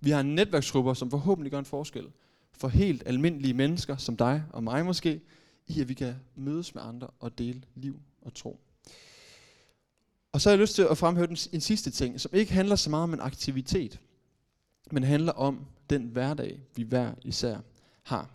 Vi 0.00 0.10
har 0.10 0.22
netværksgrupper, 0.22 0.94
som 0.94 1.10
forhåbentlig 1.10 1.50
gør 1.50 1.58
en 1.58 1.64
forskel 1.64 2.06
for 2.52 2.68
helt 2.68 3.02
almindelige 3.06 3.54
mennesker, 3.54 3.96
som 3.96 4.16
dig 4.16 4.44
og 4.52 4.64
mig 4.64 4.84
måske, 4.84 5.20
i 5.66 5.80
at 5.80 5.88
vi 5.88 5.94
kan 5.94 6.14
mødes 6.34 6.74
med 6.74 6.82
andre 6.82 7.06
og 7.20 7.38
dele 7.38 7.62
liv 7.74 8.00
og 8.22 8.34
tro. 8.34 8.60
Og 10.36 10.42
så 10.42 10.48
har 10.48 10.52
jeg 10.52 10.60
lyst 10.60 10.74
til 10.74 10.86
at 10.90 10.98
fremhæve 10.98 11.26
den, 11.26 11.36
en 11.52 11.60
sidste 11.60 11.90
ting, 11.90 12.20
som 12.20 12.30
ikke 12.34 12.52
handler 12.52 12.76
så 12.76 12.90
meget 12.90 13.02
om 13.02 13.14
en 13.14 13.20
aktivitet, 13.20 14.00
men 14.92 15.02
handler 15.02 15.32
om 15.32 15.66
den 15.90 16.02
hverdag, 16.02 16.60
vi 16.74 16.82
hver 16.82 17.14
især 17.22 17.58
har. 18.02 18.30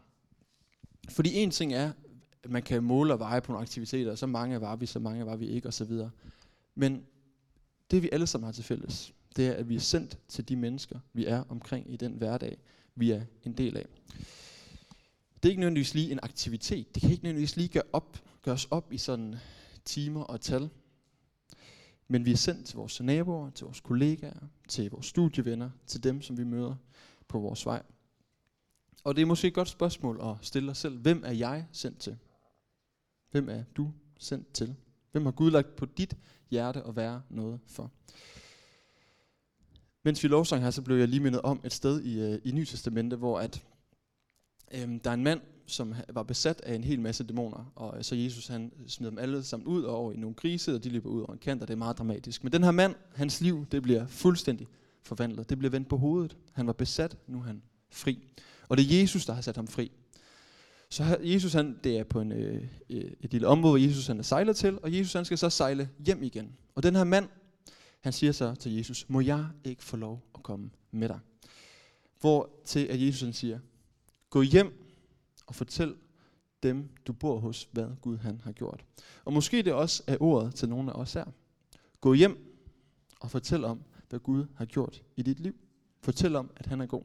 Fordi 1.09 1.33
en 1.33 1.51
ting 1.51 1.73
er, 1.73 1.91
at 2.43 2.51
man 2.51 2.63
kan 2.63 2.83
måle 2.83 3.13
og 3.13 3.19
veje 3.19 3.41
på 3.41 3.51
nogle 3.51 3.61
aktiviteter, 3.61 4.15
så 4.15 4.27
mange 4.27 4.61
var 4.61 4.75
vi, 4.75 4.85
så 4.85 4.99
mange 4.99 5.25
var 5.25 5.35
vi 5.35 5.47
ikke 5.47 5.67
osv. 5.67 5.91
Men 6.75 7.03
det 7.91 8.03
vi 8.03 8.09
alle 8.11 8.27
sammen 8.27 8.45
har 8.45 8.51
til 8.51 8.63
fælles, 8.63 9.13
det 9.35 9.47
er, 9.47 9.53
at 9.53 9.69
vi 9.69 9.75
er 9.75 9.79
sendt 9.79 10.17
til 10.27 10.49
de 10.49 10.55
mennesker, 10.55 10.99
vi 11.13 11.25
er 11.25 11.43
omkring 11.49 11.93
i 11.93 11.95
den 11.95 12.13
hverdag, 12.13 12.57
vi 12.95 13.11
er 13.11 13.21
en 13.43 13.53
del 13.53 13.77
af. 13.77 13.85
Det 15.35 15.45
er 15.45 15.49
ikke 15.49 15.59
nødvendigvis 15.59 15.93
lige 15.93 16.11
en 16.11 16.19
aktivitet. 16.23 16.95
Det 16.95 17.01
kan 17.01 17.11
ikke 17.11 17.23
nødvendigvis 17.23 17.55
lige 17.55 17.67
gøre 17.67 17.83
op, 17.93 18.17
gøres 18.41 18.65
op 18.65 18.93
i 18.93 18.97
sådan 18.97 19.35
timer 19.85 20.23
og 20.23 20.41
tal. 20.41 20.69
Men 22.11 22.25
vi 22.25 22.31
er 22.31 22.37
sendt 22.37 22.65
til 22.65 22.75
vores 22.75 23.01
naboer, 23.01 23.49
til 23.49 23.65
vores 23.65 23.79
kollegaer, 23.79 24.47
til 24.67 24.91
vores 24.91 25.05
studievenner, 25.05 25.69
til 25.87 26.03
dem, 26.03 26.21
som 26.21 26.37
vi 26.37 26.43
møder 26.43 26.75
på 27.27 27.39
vores 27.39 27.65
vej. 27.65 27.83
Og 29.03 29.15
det 29.15 29.21
er 29.21 29.25
måske 29.25 29.47
et 29.47 29.53
godt 29.53 29.67
spørgsmål 29.67 30.19
at 30.23 30.35
stille 30.41 30.71
os 30.71 30.77
selv. 30.77 30.97
Hvem 30.97 31.23
er 31.25 31.31
jeg 31.31 31.67
sendt 31.71 31.99
til? 31.99 32.17
Hvem 33.31 33.49
er 33.49 33.63
du 33.75 33.91
sendt 34.19 34.53
til? 34.53 34.75
Hvem 35.11 35.25
har 35.25 35.31
Gud 35.31 35.51
lagt 35.51 35.75
på 35.75 35.85
dit 35.85 36.17
hjerte 36.49 36.83
at 36.83 36.95
være 36.95 37.21
noget 37.29 37.59
for? 37.67 37.91
Mens 40.03 40.23
vi 40.23 40.27
lovsang 40.27 40.63
her, 40.63 40.71
så 40.71 40.81
blev 40.81 40.97
jeg 40.97 41.07
lige 41.07 41.19
mindet 41.19 41.41
om 41.41 41.61
et 41.63 41.73
sted 41.73 42.01
i, 42.01 42.19
øh, 42.19 42.39
i 42.43 42.51
Nye 42.51 42.65
Testamente, 42.65 43.15
hvor 43.15 43.39
at, 43.39 43.63
øhm, 44.71 44.99
der 44.99 45.09
er 45.09 45.13
en 45.13 45.23
mand, 45.23 45.41
som 45.65 45.93
var 46.09 46.23
besat 46.23 46.61
af 46.61 46.75
en 46.75 46.83
hel 46.83 46.99
masse 46.99 47.23
dæmoner, 47.23 47.71
og 47.75 47.97
øh, 47.97 48.03
så 48.03 48.15
Jesus 48.15 48.47
han 48.47 48.71
smider 48.87 49.09
dem 49.09 49.19
alle 49.19 49.43
sammen 49.43 49.67
ud 49.67 49.83
og 49.83 49.95
over 49.95 50.13
i 50.13 50.17
nogle 50.17 50.35
grise, 50.35 50.75
og 50.75 50.83
de 50.83 50.89
løber 50.89 51.09
ud 51.09 51.21
over 51.21 51.33
en 51.33 51.39
kant, 51.39 51.61
og 51.61 51.67
det 51.67 51.73
er 51.73 51.77
meget 51.77 51.97
dramatisk. 51.97 52.43
Men 52.43 52.53
den 52.53 52.63
her 52.63 52.71
mand, 52.71 52.95
hans 53.15 53.41
liv, 53.41 53.65
det 53.71 53.83
bliver 53.83 54.07
fuldstændig 54.07 54.67
forvandlet. 55.03 55.49
Det 55.49 55.57
bliver 55.57 55.71
vendt 55.71 55.89
på 55.89 55.97
hovedet. 55.97 56.37
Han 56.53 56.67
var 56.67 56.73
besat, 56.73 57.17
nu 57.27 57.37
er 57.37 57.43
han 57.43 57.61
fri. 57.89 58.19
Og 58.69 58.77
det 58.77 58.93
er 58.93 58.99
Jesus, 58.99 59.25
der 59.25 59.33
har 59.33 59.41
sat 59.41 59.55
ham 59.55 59.67
fri. 59.67 59.91
Så 60.89 61.17
Jesus, 61.23 61.53
han, 61.53 61.79
det 61.83 61.97
er 61.97 62.03
på 62.03 62.21
en, 62.21 62.31
øh, 62.31 62.63
øh, 62.89 63.11
et 63.21 63.31
lille 63.31 63.47
område, 63.47 63.71
hvor 63.71 63.87
Jesus 63.87 64.07
han 64.07 64.19
er 64.19 64.23
sejlet 64.23 64.55
til, 64.55 64.79
og 64.83 64.97
Jesus 64.97 65.13
han 65.13 65.25
skal 65.25 65.37
så 65.37 65.49
sejle 65.49 65.89
hjem 66.05 66.23
igen. 66.23 66.51
Og 66.75 66.83
den 66.83 66.95
her 66.95 67.03
mand, 67.03 67.29
han 68.01 68.13
siger 68.13 68.31
så 68.31 68.55
til 68.55 68.75
Jesus, 68.75 69.05
må 69.09 69.21
jeg 69.21 69.45
ikke 69.63 69.83
få 69.83 69.97
lov 69.97 70.23
at 70.35 70.43
komme 70.43 70.69
med 70.91 71.07
dig? 71.07 71.19
Hvor 72.19 72.49
til 72.65 72.85
at 72.85 73.01
Jesus 73.01 73.21
han 73.21 73.33
siger, 73.33 73.59
gå 74.29 74.41
hjem 74.41 74.80
og 75.51 75.55
fortæl 75.55 75.95
dem, 76.63 76.89
du 77.07 77.13
bor 77.13 77.39
hos, 77.39 77.69
hvad 77.71 77.87
Gud 78.01 78.17
han 78.17 78.41
har 78.43 78.51
gjort. 78.51 78.85
Og 79.25 79.33
måske 79.33 79.61
det 79.61 79.73
også 79.73 80.03
er 80.07 80.17
ordet 80.19 80.55
til 80.55 80.69
nogle 80.69 80.91
af 80.91 80.95
os 80.95 81.13
her. 81.13 81.25
Gå 82.01 82.13
hjem 82.13 82.61
og 83.19 83.31
fortæl 83.31 83.65
om, 83.65 83.83
hvad 84.09 84.19
Gud 84.19 84.45
har 84.55 84.65
gjort 84.65 85.03
i 85.15 85.21
dit 85.21 85.39
liv. 85.39 85.55
Fortæl 86.01 86.35
om, 86.35 86.51
at 86.55 86.65
han 86.65 86.81
er 86.81 86.85
god. 86.85 87.03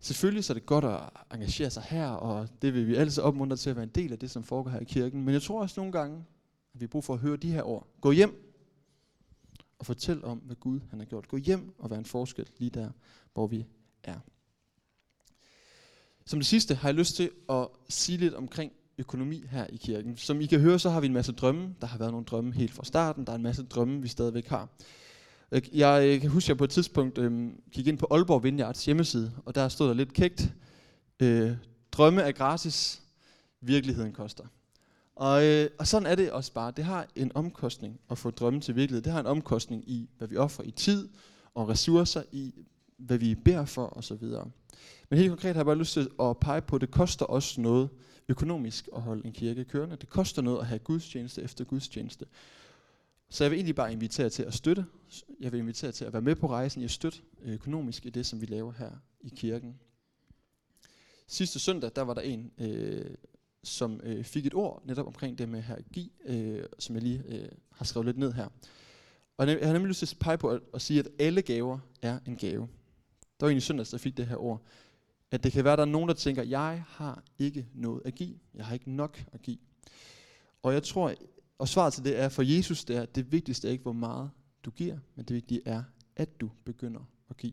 Selvfølgelig 0.00 0.44
så 0.44 0.52
er 0.52 0.54
det 0.54 0.66
godt 0.66 0.84
at 0.84 1.00
engagere 1.32 1.70
sig 1.70 1.82
her, 1.82 2.08
og 2.08 2.48
det 2.62 2.74
vil 2.74 2.86
vi 2.86 2.94
altid 2.94 3.22
opmuntre 3.22 3.56
til 3.56 3.70
at 3.70 3.76
være 3.76 3.82
en 3.82 3.88
del 3.94 4.12
af 4.12 4.18
det, 4.18 4.30
som 4.30 4.42
foregår 4.42 4.70
her 4.70 4.80
i 4.80 4.84
kirken. 4.84 5.24
Men 5.24 5.34
jeg 5.34 5.42
tror 5.42 5.60
også 5.60 5.80
nogle 5.80 5.92
gange, 5.92 6.24
at 6.74 6.80
vi 6.80 6.84
har 6.84 6.88
brug 6.88 7.04
for 7.04 7.14
at 7.14 7.20
høre 7.20 7.36
de 7.36 7.52
her 7.52 7.62
ord. 7.62 7.86
Gå 8.00 8.10
hjem 8.10 8.56
og 9.78 9.86
fortæl 9.86 10.24
om, 10.24 10.38
hvad 10.38 10.56
Gud 10.56 10.80
han 10.90 10.98
har 10.98 11.06
gjort. 11.06 11.28
Gå 11.28 11.36
hjem 11.36 11.74
og 11.78 11.90
vær 11.90 11.96
en 11.96 12.04
forskel 12.04 12.50
lige 12.58 12.70
der, 12.70 12.90
hvor 13.32 13.46
vi 13.46 13.66
er. 14.02 14.20
Som 16.26 16.38
det 16.38 16.46
sidste 16.46 16.74
har 16.74 16.88
jeg 16.88 16.94
lyst 16.94 17.16
til 17.16 17.30
at 17.48 17.68
sige 17.88 18.18
lidt 18.18 18.34
omkring 18.34 18.72
økonomi 18.98 19.44
her 19.50 19.66
i 19.66 19.76
kirken. 19.76 20.16
Som 20.16 20.40
I 20.40 20.46
kan 20.46 20.60
høre, 20.60 20.78
så 20.78 20.90
har 20.90 21.00
vi 21.00 21.06
en 21.06 21.12
masse 21.12 21.32
drømme. 21.32 21.74
Der 21.80 21.86
har 21.86 21.98
været 21.98 22.10
nogle 22.10 22.26
drømme 22.26 22.52
helt 22.54 22.72
fra 22.72 22.84
starten. 22.84 23.26
Der 23.26 23.32
er 23.32 23.36
en 23.36 23.42
masse 23.42 23.62
drømme, 23.62 24.02
vi 24.02 24.08
stadigvæk 24.08 24.46
har. 24.46 24.68
Jeg 25.72 26.20
kan 26.20 26.30
huske, 26.30 26.46
at 26.46 26.48
jeg 26.48 26.58
på 26.58 26.64
et 26.64 26.70
tidspunkt 26.70 27.18
øh, 27.18 27.50
gik 27.72 27.86
ind 27.86 27.98
på 27.98 28.06
Aalborg 28.10 28.44
Vineyards 28.44 28.84
hjemmeside, 28.84 29.32
og 29.44 29.54
der 29.54 29.68
stod 29.68 29.88
der 29.88 29.94
lidt 29.94 30.12
kægt, 30.12 30.52
øh, 31.20 31.52
drømme 31.92 32.22
er 32.22 32.32
gratis, 32.32 33.02
virkeligheden 33.60 34.12
koster. 34.12 34.44
Og, 35.16 35.44
øh, 35.44 35.70
og 35.78 35.86
sådan 35.86 36.06
er 36.06 36.14
det 36.14 36.32
også 36.32 36.52
bare. 36.52 36.72
Det 36.76 36.84
har 36.84 37.06
en 37.16 37.32
omkostning 37.34 38.00
at 38.10 38.18
få 38.18 38.30
drømme 38.30 38.60
til 38.60 38.76
virkelighed. 38.76 39.02
Det 39.02 39.12
har 39.12 39.20
en 39.20 39.26
omkostning 39.26 39.88
i, 39.90 40.08
hvad 40.18 40.28
vi 40.28 40.36
offrer 40.36 40.64
i 40.64 40.70
tid 40.70 41.08
og 41.54 41.68
ressourcer, 41.68 42.22
i 42.32 42.54
hvad 42.96 43.18
vi 43.18 43.34
beder 43.34 43.64
for 43.64 43.98
osv. 43.98 44.24
Men 45.14 45.18
helt 45.18 45.30
konkret 45.30 45.54
har 45.54 45.60
jeg 45.60 45.66
bare 45.66 45.78
lyst 45.78 45.92
til 45.92 46.10
at 46.20 46.38
pege 46.38 46.62
på, 46.62 46.76
at 46.76 46.80
det 46.80 46.90
koster 46.90 47.26
også 47.26 47.60
noget 47.60 47.88
økonomisk 48.28 48.88
at 48.94 49.02
holde 49.02 49.26
en 49.26 49.32
kirke 49.32 49.64
kørende. 49.64 49.96
Det 49.96 50.08
koster 50.08 50.42
noget 50.42 50.58
at 50.58 50.66
have 50.66 50.78
gudstjeneste 50.78 51.42
efter 51.42 51.64
gudstjeneste. 51.64 52.26
Så 53.30 53.44
jeg 53.44 53.50
vil 53.50 53.56
egentlig 53.56 53.74
bare 53.74 53.92
invitere 53.92 54.30
til 54.30 54.42
at 54.42 54.54
støtte. 54.54 54.86
Jeg 55.40 55.52
vil 55.52 55.60
invitere 55.60 55.92
til 55.92 56.04
at 56.04 56.12
være 56.12 56.22
med 56.22 56.34
på 56.36 56.46
rejsen 56.46 56.82
i 56.82 56.84
at 56.84 56.90
støtte 56.90 57.18
øh, 57.42 57.54
økonomisk 57.54 58.06
i 58.06 58.10
det, 58.10 58.26
som 58.26 58.40
vi 58.40 58.46
laver 58.46 58.72
her 58.72 58.90
i 59.20 59.28
kirken. 59.36 59.78
Sidste 61.26 61.58
søndag, 61.58 61.90
der 61.96 62.02
var 62.02 62.14
der 62.14 62.22
en, 62.22 62.52
øh, 62.58 63.14
som 63.62 64.00
øh, 64.02 64.24
fik 64.24 64.46
et 64.46 64.54
ord 64.54 64.82
netop 64.84 65.06
omkring 65.06 65.38
det 65.38 65.48
med 65.48 65.62
her 65.62 65.76
give, 65.92 66.10
øh, 66.24 66.64
som 66.78 66.94
jeg 66.94 67.02
lige 67.02 67.22
øh, 67.28 67.48
har 67.72 67.84
skrevet 67.84 68.06
lidt 68.06 68.18
ned 68.18 68.32
her. 68.32 68.48
Og 69.36 69.48
jeg 69.48 69.58
har 69.62 69.72
nemlig 69.72 69.88
lyst 69.88 69.98
til 69.98 70.06
at 70.06 70.18
pege 70.20 70.38
på 70.38 70.48
at, 70.48 70.60
at 70.74 70.82
sige, 70.82 71.00
at 71.00 71.08
alle 71.18 71.42
gaver 71.42 71.78
er 72.02 72.18
en 72.26 72.36
gave. 72.36 72.68
Der 73.40 73.46
var 73.46 73.50
en 73.50 73.56
i 73.56 73.60
søndags, 73.60 73.90
der 73.90 73.98
fik 73.98 74.16
det 74.16 74.26
her 74.26 74.36
ord. 74.36 74.62
At 75.34 75.44
det 75.44 75.52
kan 75.52 75.64
være, 75.64 75.72
at 75.72 75.78
der 75.78 75.84
er 75.84 75.88
nogen, 75.88 76.08
der 76.08 76.14
tænker, 76.14 76.42
jeg 76.42 76.84
har 76.88 77.22
ikke 77.38 77.66
noget 77.74 78.02
at 78.04 78.14
give. 78.14 78.38
Jeg 78.54 78.66
har 78.66 78.74
ikke 78.74 78.90
nok 78.90 79.24
at 79.32 79.42
give. 79.42 79.58
Og 80.62 80.72
jeg 80.72 80.82
tror, 80.82 81.14
og 81.58 81.68
svaret 81.68 81.92
til 81.92 82.04
det 82.04 82.20
er, 82.20 82.28
for 82.28 82.42
Jesus 82.42 82.84
det 82.84 82.96
er, 82.96 83.04
det 83.04 83.32
vigtigste 83.32 83.68
er 83.68 83.72
ikke, 83.72 83.82
hvor 83.82 83.92
meget 83.92 84.30
du 84.64 84.70
giver, 84.70 84.98
men 85.14 85.24
det 85.24 85.34
vigtige 85.34 85.60
er, 85.64 85.82
at 86.16 86.40
du 86.40 86.50
begynder 86.64 87.00
at 87.30 87.36
give. 87.36 87.52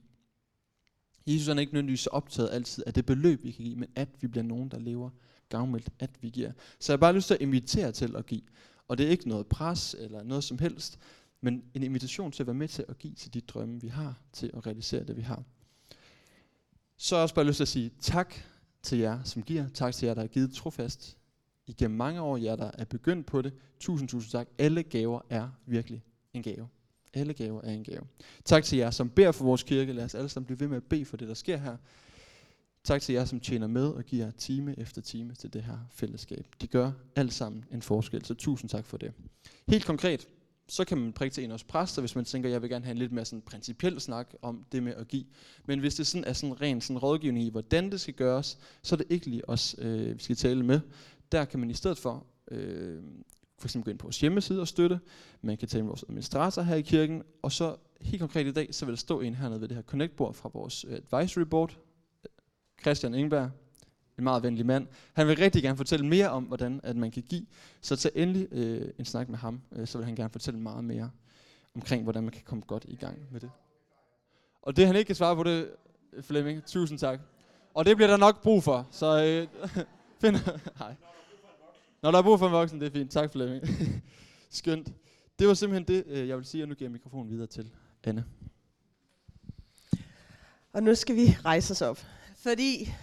Jesus 1.27 1.47
er 1.47 1.59
ikke 1.59 1.73
nødvendigvis 1.73 1.99
så 1.99 2.09
optaget 2.09 2.49
altid 2.51 2.83
af 2.87 2.93
det 2.93 3.05
beløb, 3.05 3.43
vi 3.43 3.51
kan 3.51 3.65
give, 3.65 3.75
men 3.75 3.89
at 3.95 4.09
vi 4.21 4.27
bliver 4.27 4.43
nogen, 4.43 4.69
der 4.69 4.79
lever 4.79 5.09
gavmildt, 5.49 5.89
at 5.99 6.09
vi 6.21 6.29
giver. 6.29 6.51
Så 6.79 6.93
jeg 6.93 6.97
har 6.97 7.01
bare 7.01 7.13
lyst 7.13 7.27
til 7.27 7.33
at 7.33 7.41
invitere 7.41 7.91
til 7.91 8.15
at 8.15 8.25
give. 8.25 8.41
Og 8.87 8.97
det 8.97 9.05
er 9.05 9.09
ikke 9.09 9.29
noget 9.29 9.47
pres 9.47 9.95
eller 9.99 10.23
noget 10.23 10.43
som 10.43 10.59
helst, 10.59 10.99
men 11.41 11.63
en 11.73 11.83
invitation 11.83 12.31
til 12.31 12.43
at 12.43 12.47
være 12.47 12.53
med 12.53 12.67
til 12.67 12.85
at 12.89 12.97
give 12.97 13.13
til 13.13 13.33
de 13.33 13.41
drømme, 13.41 13.81
vi 13.81 13.87
har, 13.87 14.21
til 14.33 14.51
at 14.53 14.65
realisere 14.65 15.03
det, 15.03 15.17
vi 15.17 15.21
har. 15.21 15.43
Så 17.01 17.15
har 17.15 17.19
jeg 17.19 17.23
også 17.23 17.35
bare 17.35 17.45
lyst 17.45 17.57
til 17.57 17.63
at 17.63 17.67
sige 17.67 17.91
tak 18.01 18.35
til 18.83 18.97
jer, 18.97 19.23
som 19.23 19.43
giver. 19.43 19.67
Tak 19.73 19.93
til 19.93 20.05
jer, 20.05 20.13
der 20.13 20.21
har 20.21 20.27
givet 20.27 20.53
trofast 20.53 21.17
igennem 21.67 21.97
mange 21.97 22.21
år, 22.21 22.37
jer 22.37 22.55
der 22.55 22.71
er 22.73 22.85
begyndt 22.85 23.27
på 23.27 23.41
det. 23.41 23.53
Tusind, 23.79 24.09
tusind 24.09 24.31
tak. 24.31 24.47
Alle 24.57 24.83
gaver 24.83 25.21
er 25.29 25.49
virkelig 25.65 26.03
en 26.33 26.43
gave. 26.43 26.67
Alle 27.13 27.33
gaver 27.33 27.61
er 27.61 27.71
en 27.71 27.83
gave. 27.83 28.01
Tak 28.45 28.63
til 28.63 28.77
jer, 28.77 28.91
som 28.91 29.09
beder 29.09 29.31
for 29.31 29.45
vores 29.45 29.63
kirke. 29.63 29.93
Lad 29.93 30.03
os 30.03 30.15
alle 30.15 30.29
sammen 30.29 30.45
blive 30.45 30.59
ved 30.59 30.67
med 30.67 30.77
at 30.77 30.83
bede 30.83 31.05
for 31.05 31.17
det, 31.17 31.27
der 31.27 31.33
sker 31.33 31.57
her. 31.57 31.77
Tak 32.83 33.01
til 33.01 33.13
jer, 33.13 33.25
som 33.25 33.39
tjener 33.39 33.67
med 33.67 33.87
og 33.87 34.03
giver 34.03 34.31
time 34.31 34.79
efter 34.79 35.01
time 35.01 35.35
til 35.35 35.53
det 35.53 35.63
her 35.63 35.77
fællesskab. 35.91 36.45
De 36.61 36.67
gør 36.67 36.91
alt 37.15 37.33
sammen 37.33 37.65
en 37.71 37.81
forskel, 37.81 38.25
så 38.25 38.33
tusind 38.33 38.69
tak 38.69 38.85
for 38.85 38.97
det. 38.97 39.13
Helt 39.67 39.85
konkret, 39.85 40.27
så 40.71 40.85
kan 40.85 40.97
man 40.97 41.13
prikke 41.13 41.33
til 41.33 41.43
en 41.43 41.51
af 41.51 41.55
os 41.55 41.63
præster, 41.63 42.01
hvis 42.01 42.15
man 42.15 42.25
tænker, 42.25 42.49
jeg 42.49 42.61
vil 42.61 42.69
gerne 42.69 42.85
have 42.85 42.91
en 42.91 42.97
lidt 42.97 43.11
mere 43.11 43.25
sådan 43.25 43.41
principiel 43.41 44.01
snak 44.01 44.33
om 44.41 44.65
det 44.71 44.83
med 44.83 44.93
at 44.93 45.07
give. 45.07 45.25
Men 45.65 45.79
hvis 45.79 45.95
det 45.95 46.07
sådan 46.07 46.25
er 46.25 46.33
sådan 46.33 46.61
ren 46.61 46.81
sådan 46.81 46.97
rådgivning 46.97 47.45
i, 47.45 47.49
hvordan 47.49 47.91
det 47.91 48.01
skal 48.01 48.13
gøres, 48.13 48.57
så 48.81 48.95
er 48.95 48.97
det 48.97 49.05
ikke 49.09 49.25
lige 49.25 49.49
os, 49.49 49.75
øh, 49.77 50.17
vi 50.17 50.23
skal 50.23 50.35
tale 50.35 50.65
med. 50.65 50.79
Der 51.31 51.45
kan 51.45 51.59
man 51.59 51.69
i 51.69 51.73
stedet 51.73 51.97
for 51.97 52.25
øh, 52.51 53.03
for 53.59 53.67
eksempel 53.67 53.85
gå 53.85 53.91
ind 53.91 53.99
på 53.99 54.07
vores 54.07 54.19
hjemmeside 54.19 54.61
og 54.61 54.67
støtte. 54.67 54.99
Man 55.41 55.57
kan 55.57 55.67
tale 55.67 55.83
med 55.83 55.89
vores 55.89 56.03
administrator 56.03 56.61
her 56.61 56.75
i 56.75 56.81
kirken. 56.81 57.23
Og 57.41 57.51
så 57.51 57.75
helt 58.01 58.19
konkret 58.19 58.47
i 58.47 58.51
dag, 58.51 58.75
så 58.75 58.85
vil 58.85 58.91
der 58.91 58.97
stå 58.97 59.21
en 59.21 59.35
hernede 59.35 59.61
ved 59.61 59.67
det 59.67 59.75
her 59.75 59.83
connect 59.83 60.17
fra 60.17 60.49
vores 60.53 60.85
øh, 60.89 60.99
advisory 61.11 61.43
board. 61.43 61.77
Christian 62.81 63.13
Engberg, 63.13 63.49
en 64.21 64.23
meget 64.23 64.43
venlig 64.43 64.65
mand. 64.65 64.87
Han 65.13 65.27
vil 65.27 65.37
rigtig 65.37 65.63
gerne 65.63 65.77
fortælle 65.77 66.05
mere 66.05 66.29
om, 66.29 66.43
hvordan 66.43 66.79
at 66.83 66.95
man 66.95 67.11
kan 67.11 67.23
give. 67.23 67.45
Så 67.81 67.95
tag 67.95 68.11
endelig 68.15 68.47
øh, 68.51 68.89
en 68.99 69.05
snak 69.05 69.29
med 69.29 69.37
ham, 69.37 69.61
øh, 69.71 69.87
så 69.87 69.97
vil 69.97 70.05
han 70.05 70.15
gerne 70.15 70.29
fortælle 70.29 70.59
meget 70.59 70.83
mere 70.83 71.11
omkring, 71.75 72.03
hvordan 72.03 72.23
man 72.23 72.31
kan 72.31 72.41
komme 72.45 72.63
godt 72.67 72.85
i 72.87 72.95
gang 72.95 73.19
med 73.31 73.39
det. 73.39 73.51
Og 74.61 74.77
det 74.77 74.87
han 74.87 74.95
ikke 74.95 75.07
kan 75.07 75.15
svare 75.15 75.35
på 75.35 75.43
det, 75.43 75.69
øh, 76.13 76.23
Flemming, 76.23 76.65
tusind 76.65 76.99
tak. 76.99 77.19
Og 77.73 77.85
det 77.85 77.95
bliver 77.95 78.09
der 78.09 78.17
nok 78.17 78.41
brug 78.41 78.63
for, 78.63 78.87
så 78.91 79.23
øh, 79.23 79.47
find, 80.21 80.35
hej. 80.79 80.95
Når 82.01 82.11
der 82.11 82.17
er 82.17 82.23
brug 82.23 82.39
for 82.39 82.47
en 82.47 82.53
voksen, 82.53 82.81
det 82.81 82.87
er 82.87 82.91
fint. 82.91 83.11
Tak 83.11 83.31
Flemming. 83.31 83.63
Skønt. 84.49 84.93
Det 85.39 85.47
var 85.47 85.53
simpelthen 85.53 85.95
det, 85.95 86.03
øh, 86.07 86.27
jeg 86.27 86.37
vil 86.37 86.45
sige, 86.45 86.63
og 86.63 86.67
nu 86.69 86.75
giver 86.75 86.87
jeg 86.87 86.91
mikrofonen 86.91 87.29
videre 87.29 87.47
til 87.47 87.71
Anne. 88.03 88.25
Og 90.73 90.83
nu 90.83 90.95
skal 90.95 91.15
vi 91.15 91.37
rejse 91.45 91.71
os 91.71 91.81
op, 91.81 91.99
fordi 92.35 92.93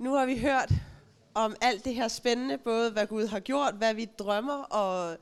nu 0.00 0.14
har 0.14 0.26
vi 0.26 0.38
hørt 0.38 0.72
om 1.34 1.56
alt 1.60 1.84
det 1.84 1.94
her 1.94 2.08
spændende, 2.08 2.58
både 2.58 2.90
hvad 2.90 3.06
Gud 3.06 3.26
har 3.26 3.40
gjort, 3.40 3.74
hvad 3.74 3.94
vi 3.94 4.04
drømmer 4.04 4.62
og 4.62 5.18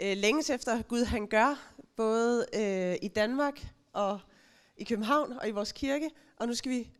øh, 0.00 0.16
længes 0.16 0.50
efter 0.50 0.82
Gud 0.82 1.04
han 1.04 1.26
gør, 1.26 1.72
både 1.96 2.46
øh, 2.54 2.96
i 3.02 3.08
Danmark 3.08 3.66
og 3.92 4.20
i 4.76 4.84
København 4.84 5.32
og 5.32 5.48
i 5.48 5.50
vores 5.50 5.72
kirke, 5.72 6.10
og 6.36 6.46
nu 6.46 6.54
skal 6.54 6.70
vi 6.70 6.90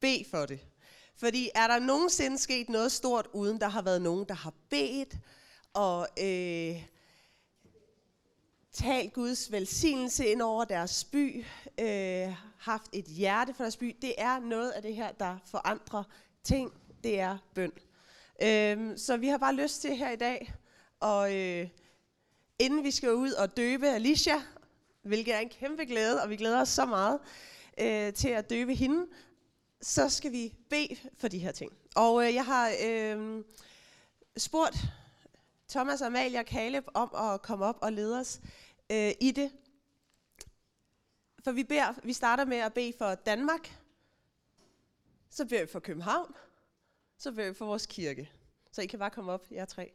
bede 0.00 0.24
for 0.30 0.46
det. 0.46 0.60
Fordi 1.16 1.50
er 1.54 1.66
der 1.66 1.78
nogensinde 1.78 2.38
sket 2.38 2.68
noget 2.68 2.92
stort, 2.92 3.28
uden 3.32 3.60
der 3.60 3.68
har 3.68 3.82
været 3.82 4.02
nogen, 4.02 4.24
der 4.28 4.34
har 4.34 4.52
bedt 4.70 5.16
og 5.74 6.08
øh, 6.20 6.82
talt 8.72 9.12
Guds 9.12 9.52
velsignelse 9.52 10.26
ind 10.26 10.42
over 10.42 10.64
deres 10.64 11.04
by, 11.04 11.44
øh, 11.80 12.36
haft 12.58 12.88
et 12.92 13.04
hjerte 13.04 13.54
for 13.54 13.64
deres 13.64 13.76
by. 13.76 13.96
Det 14.02 14.14
er 14.18 14.38
noget 14.38 14.70
af 14.70 14.82
det 14.82 14.94
her, 14.94 15.12
der 15.12 15.38
forandrer 15.44 16.04
ting. 16.44 16.72
Det 17.04 17.20
er 17.20 17.38
bøn. 17.54 17.72
Øhm, 18.42 18.98
så 18.98 19.16
vi 19.16 19.28
har 19.28 19.38
bare 19.38 19.54
lyst 19.54 19.80
til 19.80 19.96
her 19.96 20.10
i 20.10 20.16
dag, 20.16 20.54
og 21.00 21.36
øh, 21.36 21.68
inden 22.58 22.84
vi 22.84 22.90
skal 22.90 23.14
ud 23.14 23.32
og 23.32 23.56
døbe 23.56 23.88
Alicia, 23.88 24.42
hvilket 25.02 25.34
er 25.34 25.38
en 25.38 25.48
kæmpe 25.48 25.84
glæde, 25.84 26.22
og 26.22 26.30
vi 26.30 26.36
glæder 26.36 26.60
os 26.60 26.68
så 26.68 26.86
meget 26.86 27.20
øh, 27.80 28.12
til 28.12 28.28
at 28.28 28.50
døbe 28.50 28.74
hende, 28.74 29.06
så 29.82 30.08
skal 30.08 30.32
vi 30.32 30.54
bede 30.70 30.96
for 31.18 31.28
de 31.28 31.38
her 31.38 31.52
ting. 31.52 31.72
Og 31.94 32.26
øh, 32.26 32.34
jeg 32.34 32.44
har 32.44 32.72
øh, 32.84 33.44
spurgt 34.36 34.76
Thomas, 35.68 36.02
Amalie 36.02 36.38
og 36.38 36.44
Caleb 36.46 36.84
om 36.94 37.14
at 37.14 37.42
komme 37.42 37.64
op 37.64 37.78
og 37.82 37.92
lede 37.92 38.20
os 38.20 38.40
øh, 38.90 39.12
i 39.20 39.30
det. 39.30 39.50
For 41.44 41.52
vi, 41.52 41.64
beder, 41.64 41.94
vi 42.04 42.12
starter 42.12 42.44
med 42.44 42.56
at 42.56 42.74
bede 42.74 42.92
for 42.98 43.14
Danmark, 43.14 43.81
så 45.32 45.44
beder 45.44 45.60
vi 45.60 45.66
for 45.66 45.80
København, 45.80 46.34
så 47.18 47.32
beder 47.32 47.48
vi 47.48 47.54
for 47.54 47.66
vores 47.66 47.86
kirke. 47.86 48.30
Så 48.72 48.82
I 48.82 48.86
kan 48.86 48.98
bare 48.98 49.10
komme 49.10 49.32
op, 49.32 49.46
jer 49.50 49.64
tre. 49.64 49.92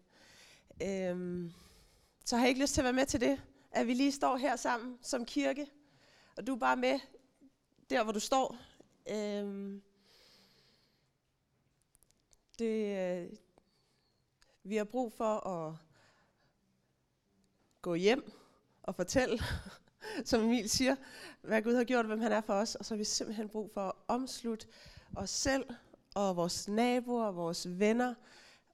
Øhm, 0.81 1.53
så 2.25 2.37
har 2.37 2.45
I 2.45 2.49
ikke 2.49 2.61
lyst 2.61 2.73
til 2.73 2.81
at 2.81 2.83
være 2.83 2.93
med 2.93 3.05
til 3.05 3.19
det? 3.19 3.41
At 3.71 3.87
vi 3.87 3.93
lige 3.93 4.11
står 4.11 4.37
her 4.37 4.55
sammen 4.55 4.99
som 5.01 5.25
kirke, 5.25 5.67
og 6.37 6.47
du 6.47 6.53
er 6.55 6.59
bare 6.59 6.75
med 6.75 6.99
der, 7.89 8.03
hvor 8.03 8.11
du 8.11 8.19
står. 8.19 8.57
Øhm, 9.09 9.81
det, 12.59 12.97
øh, 12.97 13.29
vi 14.63 14.75
har 14.75 14.83
brug 14.83 15.13
for 15.13 15.47
at 15.47 15.75
gå 17.81 17.95
hjem 17.95 18.31
og 18.83 18.95
fortælle, 18.95 19.39
som 20.25 20.41
Emil 20.41 20.69
siger, 20.69 20.95
hvad 21.41 21.61
Gud 21.61 21.75
har 21.75 21.83
gjort, 21.83 22.05
hvem 22.05 22.19
han 22.19 22.31
er 22.31 22.41
for 22.41 22.53
os. 22.53 22.75
Og 22.75 22.85
så 22.85 22.93
har 22.93 22.97
vi 22.97 23.03
simpelthen 23.03 23.49
brug 23.49 23.71
for 23.73 23.81
at 23.81 23.93
omslutte 24.07 24.67
os 25.15 25.29
selv 25.29 25.65
og 26.15 26.35
vores 26.35 26.67
naboer, 26.67 27.31
vores 27.31 27.79
venner 27.79 28.13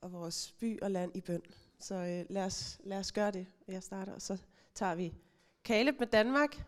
og 0.02 0.12
vores 0.12 0.52
by 0.60 0.82
og 0.82 0.92
land 0.92 1.16
i 1.16 1.22
bøn. 1.22 1.42
Så 1.80 1.96
øh, 1.96 2.26
lad, 2.30 2.46
os, 2.46 2.80
lad 2.84 3.00
os 3.00 3.12
gøre 3.12 3.32
det. 3.32 3.48
Jeg 3.68 3.84
starter, 3.84 4.14
og 4.14 4.22
så 4.22 4.38
tager 4.74 4.96
vi 4.96 5.14
Caleb 5.64 6.00
med 6.00 6.08
Danmark, 6.08 6.66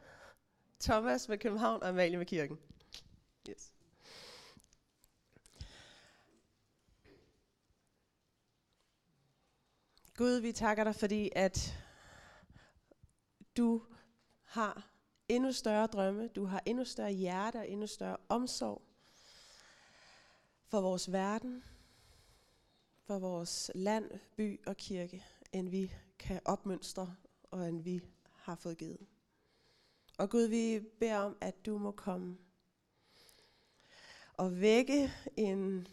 Thomas 0.80 1.30
med 1.30 1.38
København 1.38 1.84
og 1.84 1.90
Amalie 1.90 2.18
med 2.18 2.26
kirken. 2.26 2.60
Yes. 3.50 3.74
Gud, 10.18 10.40
vi 10.40 10.52
takker 10.52 10.84
dig, 10.84 10.96
fordi 10.96 11.30
at 11.36 11.84
du 13.58 13.82
har 14.44 14.90
endnu 15.30 15.52
større 15.52 15.88
drømme, 15.88 16.28
du 16.28 16.46
har 16.46 16.64
endnu 16.66 16.86
større 16.86 17.12
hjerte 17.12 17.58
og 17.58 17.70
endnu 17.70 17.88
større 17.88 18.18
omsorg 18.30 18.82
for 20.68 20.82
vores 20.82 21.12
verden, 21.12 21.64
for 23.04 23.20
vores 23.20 23.72
land, 23.76 24.12
by 24.36 24.60
og 24.66 24.78
kirke, 24.78 25.26
end 25.52 25.70
vi 25.70 25.92
kan 26.20 26.42
opmønstre 26.46 27.16
og 27.52 27.70
end 27.70 27.82
vi 27.82 28.02
har 28.32 28.56
fået 28.56 28.78
givet. 28.78 29.08
Og 30.18 30.30
Gud, 30.30 30.48
vi 30.48 30.80
beder 31.00 31.18
om, 31.18 31.38
at 31.42 31.66
du 31.66 31.78
må 31.78 31.92
komme 31.92 32.38
og 34.34 34.60
vække 34.62 35.12
en 35.38 35.88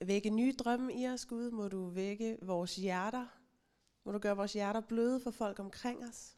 vække 0.00 0.30
nye 0.30 0.52
drømme 0.52 0.94
i 0.94 1.08
os, 1.08 1.26
Gud. 1.26 1.50
Må 1.50 1.68
du 1.68 1.88
vække 1.88 2.38
vores 2.42 2.76
hjerter. 2.76 3.26
Må 4.04 4.12
du 4.12 4.18
gøre 4.18 4.36
vores 4.36 4.52
hjerter 4.52 4.80
bløde 4.80 5.20
for 5.20 5.30
folk 5.30 5.58
omkring 5.58 6.04
os. 6.08 6.35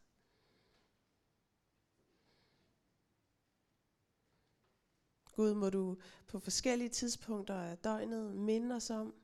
Gud, 5.38 5.55
må 5.55 5.70
du 5.70 5.96
på 6.27 6.38
forskellige 6.38 6.88
tidspunkter 6.88 7.55
af 7.55 7.79
døgnet 7.79 8.37
minde 8.37 8.74
os 8.74 8.90
om 8.90 9.14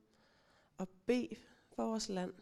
at 0.78 0.88
bede 1.06 1.36
for 1.72 1.86
vores 1.86 2.08
land, 2.08 2.32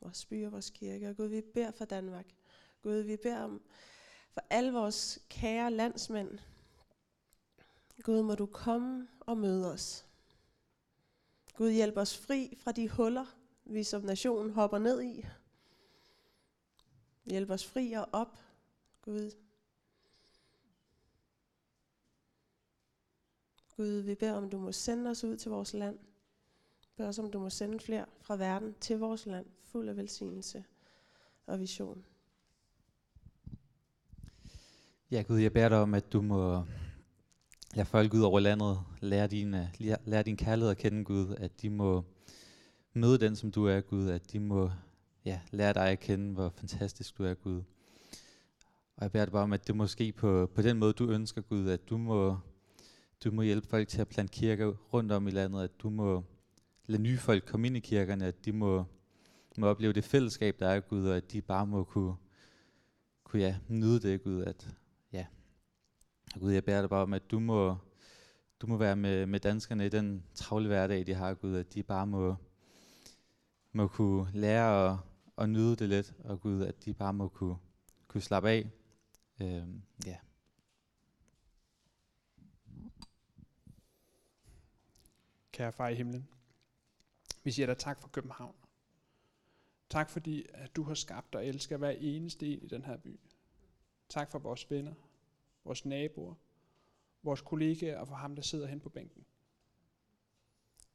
vores 0.00 0.24
by 0.24 0.46
og 0.46 0.52
vores 0.52 0.70
kirke. 0.70 1.08
Og 1.08 1.16
Gud, 1.16 1.26
vi 1.26 1.40
beder 1.40 1.70
for 1.70 1.84
Danmark. 1.84 2.26
Gud, 2.82 3.00
vi 3.00 3.16
beder 3.16 3.42
om 3.42 3.62
for 4.30 4.42
alle 4.50 4.72
vores 4.72 5.18
kære 5.28 5.70
landsmænd. 5.70 6.38
Gud, 8.02 8.22
må 8.22 8.34
du 8.34 8.46
komme 8.46 9.08
og 9.20 9.38
møde 9.38 9.72
os. 9.72 10.06
Gud, 11.54 11.70
hjælp 11.70 11.96
os 11.96 12.18
fri 12.18 12.56
fra 12.56 12.72
de 12.72 12.88
huller, 12.88 13.26
vi 13.64 13.84
som 13.84 14.02
nation 14.02 14.50
hopper 14.50 14.78
ned 14.78 15.02
i. 15.02 15.24
Hjælp 17.24 17.50
os 17.50 17.66
fri 17.66 17.92
og 17.92 18.08
op, 18.12 18.38
Gud. 19.02 19.30
Gud, 23.80 24.00
vi 24.00 24.14
beder 24.14 24.32
om, 24.32 24.50
du 24.50 24.58
må 24.58 24.72
sende 24.72 25.10
os 25.10 25.24
ud 25.24 25.36
til 25.36 25.50
vores 25.50 25.74
land. 25.74 25.98
Bed 26.96 27.06
os 27.06 27.18
om, 27.18 27.30
du 27.30 27.38
må 27.38 27.50
sende 27.50 27.80
flere 27.80 28.04
fra 28.20 28.36
verden 28.36 28.74
til 28.80 28.98
vores 28.98 29.26
land, 29.26 29.46
fuld 29.62 29.88
af 29.88 29.96
velsignelse 29.96 30.64
og 31.46 31.60
vision. 31.60 32.04
Ja, 35.10 35.22
Gud, 35.22 35.38
jeg 35.38 35.52
beder 35.52 35.68
dig 35.68 35.78
om, 35.78 35.94
at 35.94 36.12
du 36.12 36.22
må 36.22 36.64
lade 37.74 37.86
folk 37.86 38.14
ud 38.14 38.20
over 38.20 38.40
landet 38.40 38.78
lære 39.00 39.26
din, 39.26 39.54
lære 40.04 40.22
din 40.22 40.36
kærlighed 40.36 40.70
at 40.70 40.78
kende, 40.78 41.04
Gud. 41.04 41.34
At 41.38 41.62
de 41.62 41.70
må 41.70 42.04
møde 42.92 43.18
den, 43.18 43.36
som 43.36 43.50
du 43.50 43.66
er, 43.66 43.80
Gud. 43.80 44.08
At 44.08 44.32
de 44.32 44.40
må 44.40 44.70
ja, 45.24 45.40
lære 45.50 45.72
dig 45.72 45.88
at 45.88 46.00
kende, 46.00 46.34
hvor 46.34 46.48
fantastisk 46.48 47.18
du 47.18 47.24
er, 47.24 47.34
Gud. 47.34 47.62
Og 48.96 49.02
jeg 49.02 49.12
beder 49.12 49.24
dig 49.24 49.32
bare 49.32 49.42
om, 49.42 49.52
at 49.52 49.66
det 49.66 49.76
må 49.76 49.86
ske 49.86 50.12
på, 50.12 50.50
på 50.54 50.62
den 50.62 50.78
måde, 50.78 50.92
du 50.92 51.10
ønsker, 51.10 51.42
Gud. 51.42 51.68
At 51.68 51.88
du 51.88 51.96
må, 51.96 52.36
du 53.24 53.30
må 53.30 53.42
hjælpe 53.42 53.68
folk 53.68 53.88
til 53.88 54.00
at 54.00 54.08
plante 54.08 54.32
kirker 54.32 54.66
rundt 54.66 55.12
om 55.12 55.28
i 55.28 55.30
landet. 55.30 55.62
At 55.62 55.70
du 55.82 55.90
må 55.90 56.24
lade 56.86 57.02
nye 57.02 57.18
folk 57.18 57.44
komme 57.46 57.66
ind 57.66 57.76
i 57.76 57.80
kirkerne. 57.80 58.26
At 58.26 58.44
de 58.44 58.52
må, 58.52 58.84
må 59.56 59.66
opleve 59.66 59.92
det 59.92 60.04
fællesskab, 60.04 60.58
der 60.58 60.68
er, 60.68 60.80
Gud. 60.80 61.06
Og 61.06 61.16
at 61.16 61.32
de 61.32 61.42
bare 61.42 61.66
må 61.66 61.84
kunne, 61.84 62.14
kunne 63.24 63.42
ja, 63.42 63.56
nyde 63.68 64.00
det, 64.00 64.22
Gud. 64.22 64.42
At, 64.42 64.76
og 66.34 66.40
Gud, 66.40 66.52
jeg 66.52 66.64
bærer 66.64 66.80
dig 66.80 66.90
bare 66.90 67.02
om, 67.02 67.14
at 67.14 67.30
du 67.30 67.40
må, 67.40 67.76
du 68.60 68.66
må 68.66 68.76
være 68.76 68.96
med, 68.96 69.26
med 69.26 69.40
danskerne 69.40 69.86
i 69.86 69.88
den 69.88 70.24
travle 70.34 70.66
hverdag, 70.66 71.06
de 71.06 71.14
har, 71.14 71.34
Gud, 71.34 71.56
at 71.56 71.74
de 71.74 71.82
bare 71.82 72.06
må, 72.06 72.36
må 73.72 73.88
kunne 73.88 74.26
lære 74.34 74.90
at, 74.90 74.98
at 75.38 75.50
nyde 75.50 75.76
det 75.76 75.88
lidt, 75.88 76.14
og 76.24 76.40
Gud, 76.40 76.62
at 76.62 76.84
de 76.84 76.94
bare 76.94 77.12
må 77.12 77.28
kunne, 77.28 77.56
kunne 78.08 78.20
slappe 78.20 78.50
af. 78.50 78.70
Øhm, 79.42 79.82
ja. 80.06 80.16
Kære 85.52 85.72
far 85.72 85.88
i 85.88 85.94
himlen, 85.94 86.28
vi 87.44 87.50
siger 87.50 87.66
dig 87.66 87.78
tak 87.78 88.00
for 88.00 88.08
København. 88.08 88.54
Tak 89.90 90.10
fordi, 90.10 90.46
at 90.48 90.76
du 90.76 90.82
har 90.82 90.94
skabt 90.94 91.34
og 91.34 91.46
elsker 91.46 91.76
hver 91.76 91.90
eneste 91.90 92.46
en 92.46 92.62
i 92.62 92.66
den 92.66 92.84
her 92.84 92.96
by. 92.96 93.20
Tak 94.08 94.30
for 94.30 94.38
vores 94.38 94.70
venner, 94.70 94.94
vores 95.64 95.84
naboer, 95.84 96.34
vores 97.22 97.40
kollegaer 97.40 97.98
og 97.98 98.08
for 98.08 98.14
ham, 98.14 98.34
der 98.34 98.42
sidder 98.42 98.66
hen 98.66 98.80
på 98.80 98.88
bænken. 98.88 99.26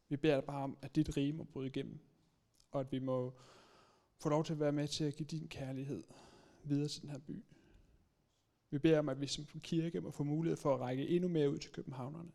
Vi 0.10 0.18
beder 0.18 0.36
dig 0.36 0.44
bare 0.44 0.64
om, 0.64 0.78
at 0.82 0.96
dit 0.96 1.18
rige 1.18 1.34
må 1.34 1.44
bryde 1.44 1.68
igennem, 1.68 2.00
og 2.72 2.80
at 2.80 2.92
vi 2.92 3.00
må 3.00 3.34
få 4.18 4.30
lov 4.30 4.44
til 4.44 4.54
at 4.54 4.60
være 4.60 4.72
med 4.72 4.88
til 4.88 5.04
at 5.04 5.16
give 5.16 5.28
din 5.28 5.48
kærlighed 5.48 6.04
videre 6.64 6.88
til 6.88 7.02
den 7.02 7.10
her 7.10 7.20
by. 7.20 7.44
Vi 8.70 8.80
beder 8.80 9.00
om, 9.00 9.10
at 9.10 9.22
vi 9.22 9.28
som 9.28 9.46
kirke 9.60 10.02
må 10.02 10.12
få 10.12 10.24
mulighed 10.24 10.58
for 10.58 10.74
at 10.76 10.80
række 10.80 11.08
endnu 11.08 11.30
mere 11.30 11.50
ud 11.50 11.58
til 11.58 11.72
københavnerne. 11.72 12.32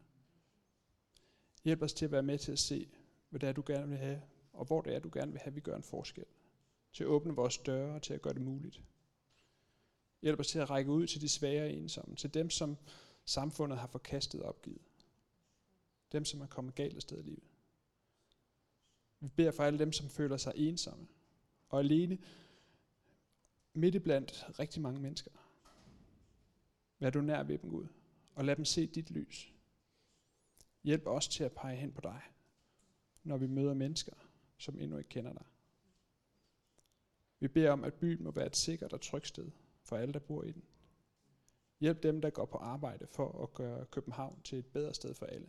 Hjælp 1.64 1.82
os 1.82 1.92
til 1.92 2.04
at 2.04 2.12
være 2.12 2.22
med 2.22 2.38
til 2.38 2.52
at 2.52 2.58
se, 2.58 2.88
hvad 3.30 3.40
det 3.40 3.48
er, 3.48 3.52
du 3.52 3.62
gerne 3.66 3.88
vil 3.88 3.98
have, 3.98 4.22
og 4.52 4.64
hvor 4.64 4.80
det 4.80 4.94
er, 4.94 4.98
du 4.98 5.10
gerne 5.12 5.32
vil 5.32 5.40
have, 5.40 5.50
at 5.50 5.56
vi 5.56 5.60
gør 5.60 5.76
en 5.76 5.82
forskel. 5.82 6.24
Til 6.92 7.04
at 7.04 7.08
åbne 7.08 7.34
vores 7.34 7.58
døre 7.58 7.94
og 7.94 8.02
til 8.02 8.14
at 8.14 8.22
gøre 8.22 8.34
det 8.34 8.42
muligt. 8.42 8.82
Hjælp 10.22 10.40
os 10.40 10.48
til 10.48 10.58
at 10.58 10.70
række 10.70 10.90
ud 10.90 11.06
til 11.06 11.20
de 11.20 11.28
svære 11.28 11.64
og 11.64 11.72
ensomme, 11.72 12.16
til 12.16 12.34
dem, 12.34 12.50
som 12.50 12.76
samfundet 13.24 13.78
har 13.78 13.86
forkastet 13.86 14.42
og 14.42 14.48
opgivet. 14.48 14.82
Dem, 16.12 16.24
som 16.24 16.40
er 16.40 16.46
kommet 16.46 16.74
galt 16.74 16.96
af 16.96 17.02
sted 17.02 17.18
i 17.18 17.22
livet. 17.22 17.44
Vi 19.20 19.28
beder 19.28 19.50
for 19.50 19.62
alle 19.62 19.78
dem, 19.78 19.92
som 19.92 20.08
føler 20.08 20.36
sig 20.36 20.52
ensomme 20.56 21.06
og 21.68 21.78
alene 21.78 22.18
midt 23.74 23.94
i 23.94 23.98
blandt 23.98 24.58
rigtig 24.58 24.82
mange 24.82 25.00
mennesker. 25.00 25.30
Vær 26.98 27.10
du 27.10 27.20
nær 27.20 27.42
ved 27.42 27.58
dem, 27.58 27.70
Gud, 27.70 27.86
og 28.34 28.44
lad 28.44 28.56
dem 28.56 28.64
se 28.64 28.86
dit 28.86 29.10
lys. 29.10 29.52
Hjælp 30.82 31.06
os 31.06 31.28
til 31.28 31.44
at 31.44 31.52
pege 31.52 31.76
hen 31.76 31.92
på 31.92 32.00
dig, 32.00 32.22
når 33.22 33.36
vi 33.36 33.46
møder 33.46 33.74
mennesker, 33.74 34.12
som 34.58 34.78
endnu 34.78 34.98
ikke 34.98 35.08
kender 35.08 35.32
dig. 35.32 35.44
Vi 37.40 37.48
beder 37.48 37.70
om, 37.70 37.84
at 37.84 37.94
byen 37.94 38.22
må 38.22 38.30
være 38.30 38.46
et 38.46 38.56
sikkert 38.56 38.92
og 38.92 39.00
trygt 39.00 39.26
sted 39.26 39.50
for 39.82 39.96
alle, 39.96 40.14
der 40.14 40.18
bor 40.18 40.42
i 40.42 40.52
den. 40.52 40.64
Hjælp 41.80 42.02
dem, 42.02 42.20
der 42.20 42.30
går 42.30 42.46
på 42.46 42.58
arbejde 42.58 43.06
for 43.06 43.42
at 43.42 43.54
gøre 43.54 43.86
København 43.86 44.42
til 44.42 44.58
et 44.58 44.66
bedre 44.66 44.94
sted 44.94 45.14
for 45.14 45.26
alle. 45.26 45.48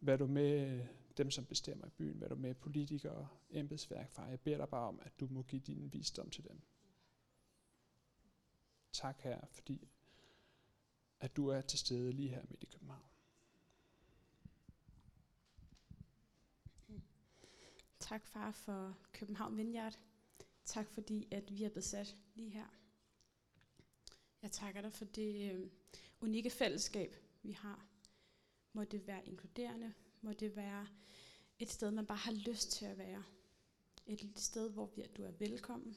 Vær 0.00 0.16
du 0.16 0.26
med 0.26 0.86
dem, 1.16 1.30
som 1.30 1.44
bestemmer 1.44 1.86
i 1.86 1.90
byen, 1.90 2.20
vær 2.20 2.28
du 2.28 2.36
med 2.36 2.54
politikere, 2.54 3.28
embedsværk, 3.50 4.10
far. 4.10 4.28
Jeg 4.28 4.40
beder 4.40 4.56
dig 4.56 4.68
bare 4.68 4.88
om, 4.88 5.00
at 5.02 5.20
du 5.20 5.26
må 5.30 5.42
give 5.42 5.60
din 5.60 5.92
visdom 5.92 6.30
til 6.30 6.44
dem. 6.44 6.60
Tak 8.92 9.20
her, 9.20 9.46
fordi 9.46 9.88
at 11.20 11.36
du 11.36 11.48
er 11.48 11.60
til 11.60 11.78
stede 11.78 12.12
lige 12.12 12.28
her 12.28 12.42
midt 12.48 12.62
i 12.62 12.66
København. 12.66 13.15
Tak 18.06 18.26
far 18.26 18.50
for 18.50 18.96
København 19.12 19.56
Vineyard. 19.56 19.98
Tak 20.64 20.88
fordi, 20.90 21.28
at 21.30 21.52
vi 21.58 21.64
er 21.64 21.68
besat 21.68 22.16
lige 22.34 22.50
her. 22.50 22.66
Jeg 24.42 24.52
takker 24.52 24.80
dig 24.80 24.92
for 24.92 25.04
det 25.04 25.52
øh, 25.52 25.70
unikke 26.20 26.50
fællesskab, 26.50 27.16
vi 27.42 27.52
har. 27.52 27.86
Må 28.72 28.84
det 28.84 29.06
være 29.06 29.26
inkluderende. 29.28 29.94
Må 30.20 30.32
det 30.32 30.56
være 30.56 30.86
et 31.58 31.70
sted, 31.70 31.90
man 31.90 32.06
bare 32.06 32.18
har 32.18 32.32
lyst 32.32 32.70
til 32.70 32.84
at 32.84 32.98
være. 32.98 33.24
Et 34.06 34.32
sted, 34.36 34.70
hvor 34.70 34.86
vi, 34.96 35.02
du 35.16 35.24
er 35.24 35.30
velkommen, 35.30 35.96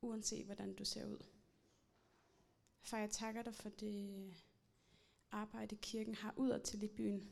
uanset 0.00 0.44
hvordan 0.44 0.74
du 0.74 0.84
ser 0.84 1.06
ud. 1.06 1.24
Far, 2.80 2.98
jeg 2.98 3.10
takker 3.10 3.42
dig 3.42 3.54
for 3.54 3.68
det 3.68 4.34
arbejde, 5.30 5.76
kirken 5.76 6.14
har 6.14 6.34
udad 6.36 6.60
til 6.60 6.82
i 6.82 6.88
byen. 6.88 7.30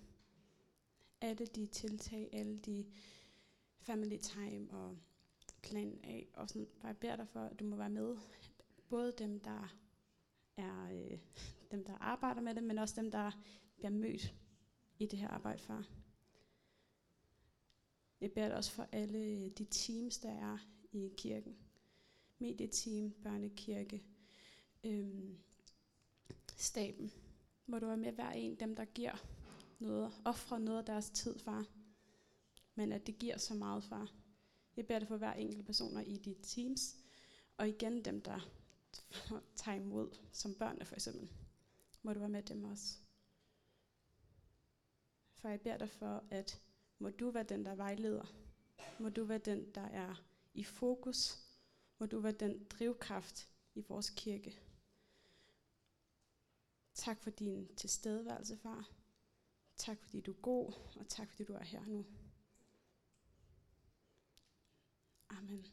Alle 1.20 1.46
de 1.46 1.66
tiltag, 1.66 2.28
alle 2.32 2.58
de 2.58 2.92
family 3.82 4.16
time 4.16 4.70
og 4.70 4.98
plan 5.62 6.00
A. 6.04 6.20
Og 6.34 6.48
sådan, 6.48 6.66
for 6.76 6.88
jeg 6.88 6.96
beder 6.96 7.16
dig 7.16 7.28
for, 7.28 7.40
at 7.40 7.60
du 7.60 7.64
må 7.64 7.76
være 7.76 7.90
med. 7.90 8.16
Både 8.88 9.14
dem, 9.18 9.40
der 9.40 9.74
er 10.56 10.88
øh, 10.92 11.18
dem, 11.70 11.84
der 11.84 11.94
arbejder 11.94 12.40
med 12.40 12.54
det, 12.54 12.62
men 12.62 12.78
også 12.78 13.00
dem, 13.00 13.10
der 13.10 13.30
bliver 13.76 13.90
mødt 13.90 14.34
i 14.98 15.06
det 15.06 15.18
her 15.18 15.28
arbejde, 15.28 15.58
far. 15.58 15.88
Jeg 18.20 18.32
beder 18.32 18.48
dig 18.48 18.56
også 18.56 18.72
for 18.72 18.88
alle 18.92 19.48
de 19.48 19.64
teams, 19.64 20.18
der 20.18 20.30
er 20.30 20.58
i 20.92 21.10
kirken. 21.16 21.56
Medieteam, 22.38 23.10
børnekirke, 23.10 24.02
øhm, 24.84 25.38
staben. 26.56 27.12
Må 27.66 27.78
du 27.78 27.86
være 27.86 27.96
med 27.96 28.12
hver 28.12 28.30
en, 28.30 28.54
dem 28.54 28.76
der 28.76 28.84
giver 28.84 29.24
noget, 29.78 30.12
offrer 30.24 30.58
noget 30.58 30.78
af 30.78 30.84
deres 30.84 31.10
tid, 31.10 31.38
far 31.38 31.66
men 32.74 32.92
at 32.92 33.06
det 33.06 33.18
giver 33.18 33.38
så 33.38 33.54
meget, 33.54 33.84
far. 33.84 34.12
Jeg 34.76 34.86
beder 34.86 34.98
dig 34.98 35.08
for 35.08 35.16
hver 35.16 35.32
enkelt 35.32 35.66
personer 35.66 36.00
i 36.00 36.16
dit 36.16 36.38
teams, 36.42 36.96
og 37.56 37.68
igen 37.68 38.04
dem, 38.04 38.20
der 38.20 38.40
tager 39.56 39.76
imod, 39.76 40.16
som 40.32 40.54
børnene 40.54 40.84
for 40.84 40.94
eksempel. 40.94 41.30
Må 42.02 42.12
du 42.12 42.18
være 42.18 42.28
med 42.28 42.42
dem 42.42 42.64
også. 42.64 42.98
For 45.34 45.48
jeg 45.48 45.60
beder 45.60 45.78
dig 45.78 45.90
for, 45.90 46.24
at 46.30 46.60
må 46.98 47.10
du 47.10 47.30
være 47.30 47.42
den, 47.42 47.64
der 47.64 47.74
vejleder. 47.74 48.34
Må 48.98 49.08
du 49.08 49.24
være 49.24 49.38
den, 49.38 49.74
der 49.74 49.80
er 49.80 50.24
i 50.54 50.64
fokus. 50.64 51.38
Må 51.98 52.06
du 52.06 52.20
være 52.20 52.32
den 52.32 52.64
drivkraft 52.70 53.48
i 53.74 53.80
vores 53.88 54.10
kirke. 54.10 54.58
Tak 56.94 57.20
for 57.20 57.30
din 57.30 57.74
tilstedeværelse, 57.76 58.56
far. 58.56 58.90
Tak 59.76 59.98
fordi 60.00 60.20
du 60.20 60.30
er 60.30 60.40
god, 60.42 60.72
og 61.00 61.08
tak 61.08 61.30
fordi 61.30 61.44
du 61.44 61.52
er 61.52 61.62
her 61.62 61.84
nu. 61.86 62.06
Amen. 65.38 65.64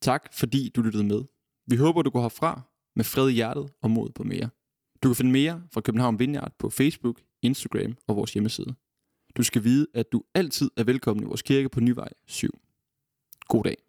Tak 0.00 0.32
fordi 0.32 0.68
du 0.68 0.82
lyttede 0.82 1.04
med. 1.04 1.24
Vi 1.66 1.76
håber, 1.76 2.02
du 2.02 2.10
går 2.10 2.20
herfra 2.22 2.60
med 2.96 3.04
fred 3.04 3.28
i 3.28 3.32
hjertet 3.32 3.72
og 3.82 3.90
mod 3.90 4.10
på 4.10 4.24
mere. 4.24 4.50
Du 5.02 5.08
kan 5.08 5.16
finde 5.16 5.32
mere 5.32 5.62
fra 5.72 5.80
København 5.80 6.18
Vineyard 6.18 6.52
på 6.58 6.70
Facebook, 6.70 7.20
Instagram 7.42 7.96
og 8.06 8.16
vores 8.16 8.32
hjemmeside. 8.32 8.74
Du 9.36 9.42
skal 9.42 9.64
vide, 9.64 9.86
at 9.94 10.12
du 10.12 10.22
altid 10.34 10.70
er 10.76 10.84
velkommen 10.84 11.24
i 11.24 11.26
vores 11.26 11.42
kirke 11.42 11.68
på 11.68 11.80
Nyvej 11.80 12.08
7. 12.26 12.58
God 13.48 13.64
dag. 13.64 13.83